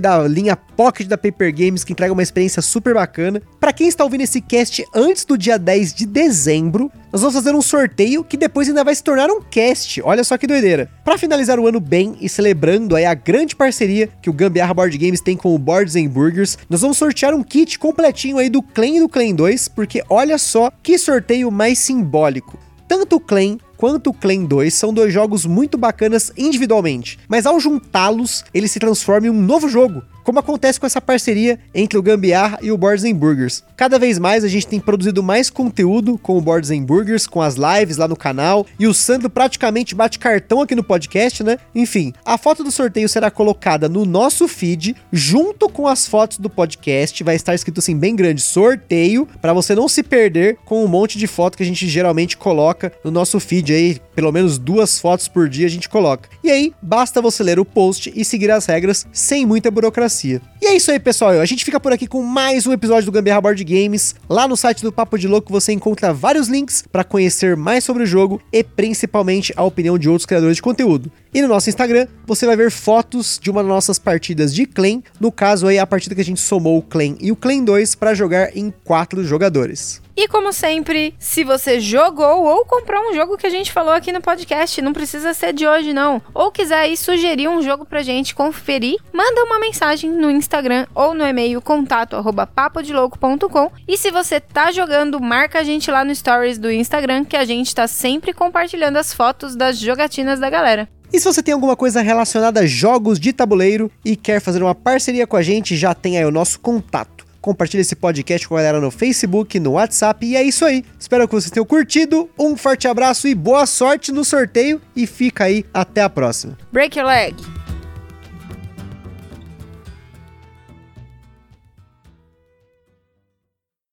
da 0.00 0.26
linha 0.26 0.56
Pocket 0.56 1.06
da 1.08 1.18
Paper 1.18 1.52
Games 1.54 1.82
que 1.82 1.92
entrega 1.92 2.12
uma 2.12 2.22
experiência 2.22 2.62
super 2.62 2.94
bacana, 2.94 3.42
para 3.58 3.72
quem 3.72 3.88
está 3.88 4.04
ouvindo 4.04 4.22
esse 4.22 4.40
cast 4.40 4.84
antes 4.94 5.24
do 5.24 5.36
dia 5.36 5.58
10 5.58 5.94
de 5.94 6.06
dezembro, 6.06 6.90
nós 7.12 7.20
vamos 7.20 7.34
fazer 7.34 7.54
um 7.54 7.60
sorteio 7.60 8.22
que 8.22 8.36
depois 8.36 8.68
ainda 8.68 8.84
vai 8.84 8.94
se 8.94 9.02
tornar 9.02 9.28
um 9.30 9.42
cast. 9.42 10.00
Olha 10.02 10.22
só 10.22 10.38
que 10.38 10.46
doideira. 10.46 10.88
Para 11.04 11.18
finalizar 11.18 11.58
o 11.58 11.66
ano 11.66 11.80
bem 11.80 12.16
e 12.20 12.28
celebrando 12.28 12.94
aí 12.94 13.04
a 13.04 13.14
grande 13.14 13.56
parceria 13.56 14.08
que 14.22 14.30
o 14.30 14.32
Gambiarra 14.32 14.72
Board 14.72 14.96
Games 14.96 15.20
tem 15.20 15.36
com 15.36 15.54
o 15.54 15.58
Boards 15.58 15.96
and 15.96 16.08
Burgers, 16.08 16.56
nós 16.70 16.80
vamos 16.80 16.96
sortear 16.96 17.34
um 17.34 17.42
kit 17.42 17.78
completinho 17.78 18.38
aí 18.38 18.48
do 18.48 18.62
Clan 18.62 18.86
e 18.86 19.00
do 19.00 19.08
Clan 19.08 19.34
2, 19.34 19.68
porque 19.68 20.02
olha 20.08 20.38
só 20.38 20.70
que 20.82 20.96
sorteio 20.96 21.50
mais 21.50 21.78
simbólico. 21.78 22.58
Tanto 22.88 23.16
o 23.16 23.20
Clan 23.20 23.58
quanto 23.82 24.10
o 24.10 24.14
Clan 24.14 24.44
2 24.44 24.72
são 24.72 24.94
dois 24.94 25.12
jogos 25.12 25.44
muito 25.44 25.76
bacanas 25.76 26.30
individualmente, 26.38 27.18
mas 27.26 27.46
ao 27.46 27.58
juntá-los, 27.58 28.44
eles 28.54 28.70
se 28.70 28.78
transformam 28.78 29.26
em 29.26 29.36
um 29.36 29.42
novo 29.42 29.68
jogo, 29.68 30.04
como 30.22 30.38
acontece 30.38 30.78
com 30.78 30.86
essa 30.86 31.00
parceria 31.00 31.58
entre 31.74 31.98
o 31.98 32.02
Gambiar 32.02 32.58
e 32.62 32.70
o 32.70 32.78
Boards 32.78 33.10
Burgers. 33.12 33.62
Cada 33.76 33.98
vez 33.98 34.18
mais 34.18 34.44
a 34.44 34.48
gente 34.48 34.66
tem 34.66 34.80
produzido 34.80 35.22
mais 35.22 35.50
conteúdo 35.50 36.16
com 36.18 36.38
o 36.38 36.40
Boards 36.40 36.70
Burgers, 36.80 37.26
com 37.26 37.42
as 37.42 37.56
lives 37.56 37.96
lá 37.96 38.06
no 38.06 38.16
canal, 38.16 38.66
e 38.78 38.86
o 38.86 38.94
Sandro 38.94 39.28
praticamente 39.28 39.94
bate 39.94 40.18
cartão 40.18 40.60
aqui 40.60 40.74
no 40.74 40.84
podcast, 40.84 41.42
né? 41.42 41.58
Enfim, 41.74 42.12
a 42.24 42.38
foto 42.38 42.62
do 42.62 42.70
sorteio 42.70 43.08
será 43.08 43.30
colocada 43.30 43.88
no 43.88 44.04
nosso 44.04 44.46
feed, 44.46 44.94
junto 45.12 45.68
com 45.68 45.86
as 45.86 46.06
fotos 46.06 46.38
do 46.38 46.48
podcast, 46.48 47.22
vai 47.24 47.34
estar 47.34 47.54
escrito 47.54 47.78
assim 47.78 47.96
bem 47.96 48.14
grande, 48.14 48.40
sorteio, 48.40 49.26
para 49.40 49.52
você 49.52 49.74
não 49.74 49.88
se 49.88 50.02
perder 50.02 50.58
com 50.64 50.84
um 50.84 50.88
monte 50.88 51.18
de 51.18 51.26
foto 51.26 51.56
que 51.56 51.62
a 51.62 51.66
gente 51.66 51.88
geralmente 51.88 52.36
coloca 52.36 52.92
no 53.04 53.10
nosso 53.10 53.40
feed 53.40 53.72
aí, 53.72 54.00
pelo 54.14 54.32
menos 54.32 54.58
duas 54.58 54.98
fotos 54.98 55.28
por 55.28 55.48
dia 55.48 55.66
a 55.66 55.70
gente 55.70 55.88
coloca. 55.88 56.28
E 56.44 56.50
aí, 56.50 56.72
basta 56.80 57.20
você 57.20 57.42
ler 57.42 57.58
o 57.58 57.64
post 57.64 58.12
e 58.14 58.24
seguir 58.24 58.50
as 58.50 58.66
regras 58.66 59.06
sem 59.12 59.44
muita 59.44 59.70
burocracia 59.70 60.11
democracia. 60.12 60.40
E 60.60 60.66
é 60.66 60.76
isso 60.76 60.90
aí, 60.90 61.00
pessoal. 61.00 61.32
A 61.32 61.44
gente 61.44 61.64
fica 61.64 61.80
por 61.80 61.92
aqui 61.92 62.06
com 62.06 62.22
mais 62.22 62.66
um 62.66 62.72
episódio 62.72 63.06
do 63.06 63.12
Gambiarra 63.12 63.40
Board 63.40 63.64
Games. 63.64 64.14
Lá 64.28 64.46
no 64.46 64.56
site 64.56 64.82
do 64.82 64.92
Papo 64.92 65.18
de 65.18 65.26
Louco 65.26 65.50
você 65.50 65.72
encontra 65.72 66.12
vários 66.12 66.48
links 66.48 66.84
para 66.90 67.02
conhecer 67.02 67.56
mais 67.56 67.82
sobre 67.82 68.04
o 68.04 68.06
jogo 68.06 68.40
e 68.52 68.62
principalmente 68.62 69.52
a 69.56 69.64
opinião 69.64 69.98
de 69.98 70.08
outros 70.08 70.26
criadores 70.26 70.56
de 70.56 70.62
conteúdo. 70.62 71.10
E 71.34 71.40
no 71.40 71.48
nosso 71.48 71.70
Instagram, 71.70 72.06
você 72.26 72.44
vai 72.44 72.54
ver 72.56 72.70
fotos 72.70 73.38
de 73.40 73.50
uma 73.50 73.62
das 73.62 73.68
nossas 73.68 73.98
partidas 73.98 74.54
de 74.54 74.66
clan, 74.66 75.00
no 75.18 75.32
caso 75.32 75.66
aí 75.66 75.78
a 75.78 75.86
partida 75.86 76.14
que 76.14 76.20
a 76.20 76.24
gente 76.24 76.40
somou 76.40 76.76
o 76.76 76.82
clan 76.82 77.16
e 77.20 77.32
o 77.32 77.36
clan 77.36 77.64
2 77.64 77.94
para 77.94 78.12
jogar 78.12 78.54
em 78.54 78.70
quatro 78.84 79.24
jogadores. 79.24 80.02
E 80.14 80.28
como 80.28 80.52
sempre, 80.52 81.14
se 81.18 81.42
você 81.42 81.80
jogou 81.80 82.44
ou 82.44 82.66
comprou 82.66 83.08
um 83.08 83.14
jogo 83.14 83.38
que 83.38 83.46
a 83.46 83.50
gente 83.50 83.72
falou 83.72 83.94
aqui 83.94 84.12
no 84.12 84.20
podcast, 84.20 84.82
não 84.82 84.92
precisa 84.92 85.32
ser 85.32 85.54
de 85.54 85.66
hoje 85.66 85.94
não, 85.94 86.20
ou 86.34 86.52
quiser 86.52 86.80
aí 86.80 86.98
sugerir 86.98 87.48
um 87.48 87.62
jogo 87.62 87.86
pra 87.86 88.02
gente 88.02 88.34
conferir, 88.34 88.98
manda 89.10 89.42
uma 89.44 89.58
mensagem 89.58 90.10
no 90.10 90.30
Instagram 90.30 90.86
ou 90.94 91.14
no 91.14 91.26
e-mail 91.26 91.62
contato 91.62 92.14
arroba 92.14 92.46
papodelouco.com 92.46 93.72
e 93.88 93.96
se 93.96 94.10
você 94.10 94.38
tá 94.38 94.70
jogando, 94.70 95.18
marca 95.18 95.60
a 95.60 95.64
gente 95.64 95.90
lá 95.90 96.04
no 96.04 96.14
stories 96.14 96.58
do 96.58 96.70
Instagram 96.70 97.24
que 97.24 97.36
a 97.36 97.46
gente 97.46 97.74
tá 97.74 97.88
sempre 97.88 98.34
compartilhando 98.34 98.98
as 98.98 99.14
fotos 99.14 99.56
das 99.56 99.78
jogatinas 99.78 100.38
da 100.38 100.50
galera. 100.50 100.86
E 101.12 101.18
se 101.18 101.26
você 101.26 101.42
tem 101.42 101.52
alguma 101.52 101.76
coisa 101.76 102.00
relacionada 102.00 102.60
a 102.60 102.66
jogos 102.66 103.20
de 103.20 103.32
tabuleiro 103.32 103.90
e 104.02 104.16
quer 104.16 104.40
fazer 104.40 104.62
uma 104.62 104.74
parceria 104.74 105.26
com 105.26 105.36
a 105.36 105.42
gente, 105.42 105.76
já 105.76 105.94
tem 105.94 106.16
aí 106.16 106.24
o 106.24 106.30
nosso 106.30 106.58
contato. 106.58 107.26
Compartilhe 107.38 107.82
esse 107.82 107.96
podcast 107.96 108.48
com 108.48 108.54
a 108.54 108.58
galera 108.58 108.80
no 108.80 108.90
Facebook, 108.90 109.58
no 109.60 109.72
WhatsApp 109.72 110.24
e 110.24 110.36
é 110.36 110.42
isso 110.42 110.64
aí. 110.64 110.84
Espero 110.98 111.28
que 111.28 111.34
vocês 111.34 111.50
tenham 111.50 111.66
curtido. 111.66 112.30
Um 112.38 112.56
forte 112.56 112.88
abraço 112.88 113.28
e 113.28 113.34
boa 113.34 113.66
sorte 113.66 114.10
no 114.10 114.24
sorteio 114.24 114.80
e 114.96 115.06
fica 115.06 115.44
aí 115.44 115.66
até 115.74 116.00
a 116.02 116.08
próxima. 116.08 116.56
Break 116.72 116.98
your 116.98 117.06
leg! 117.06 117.61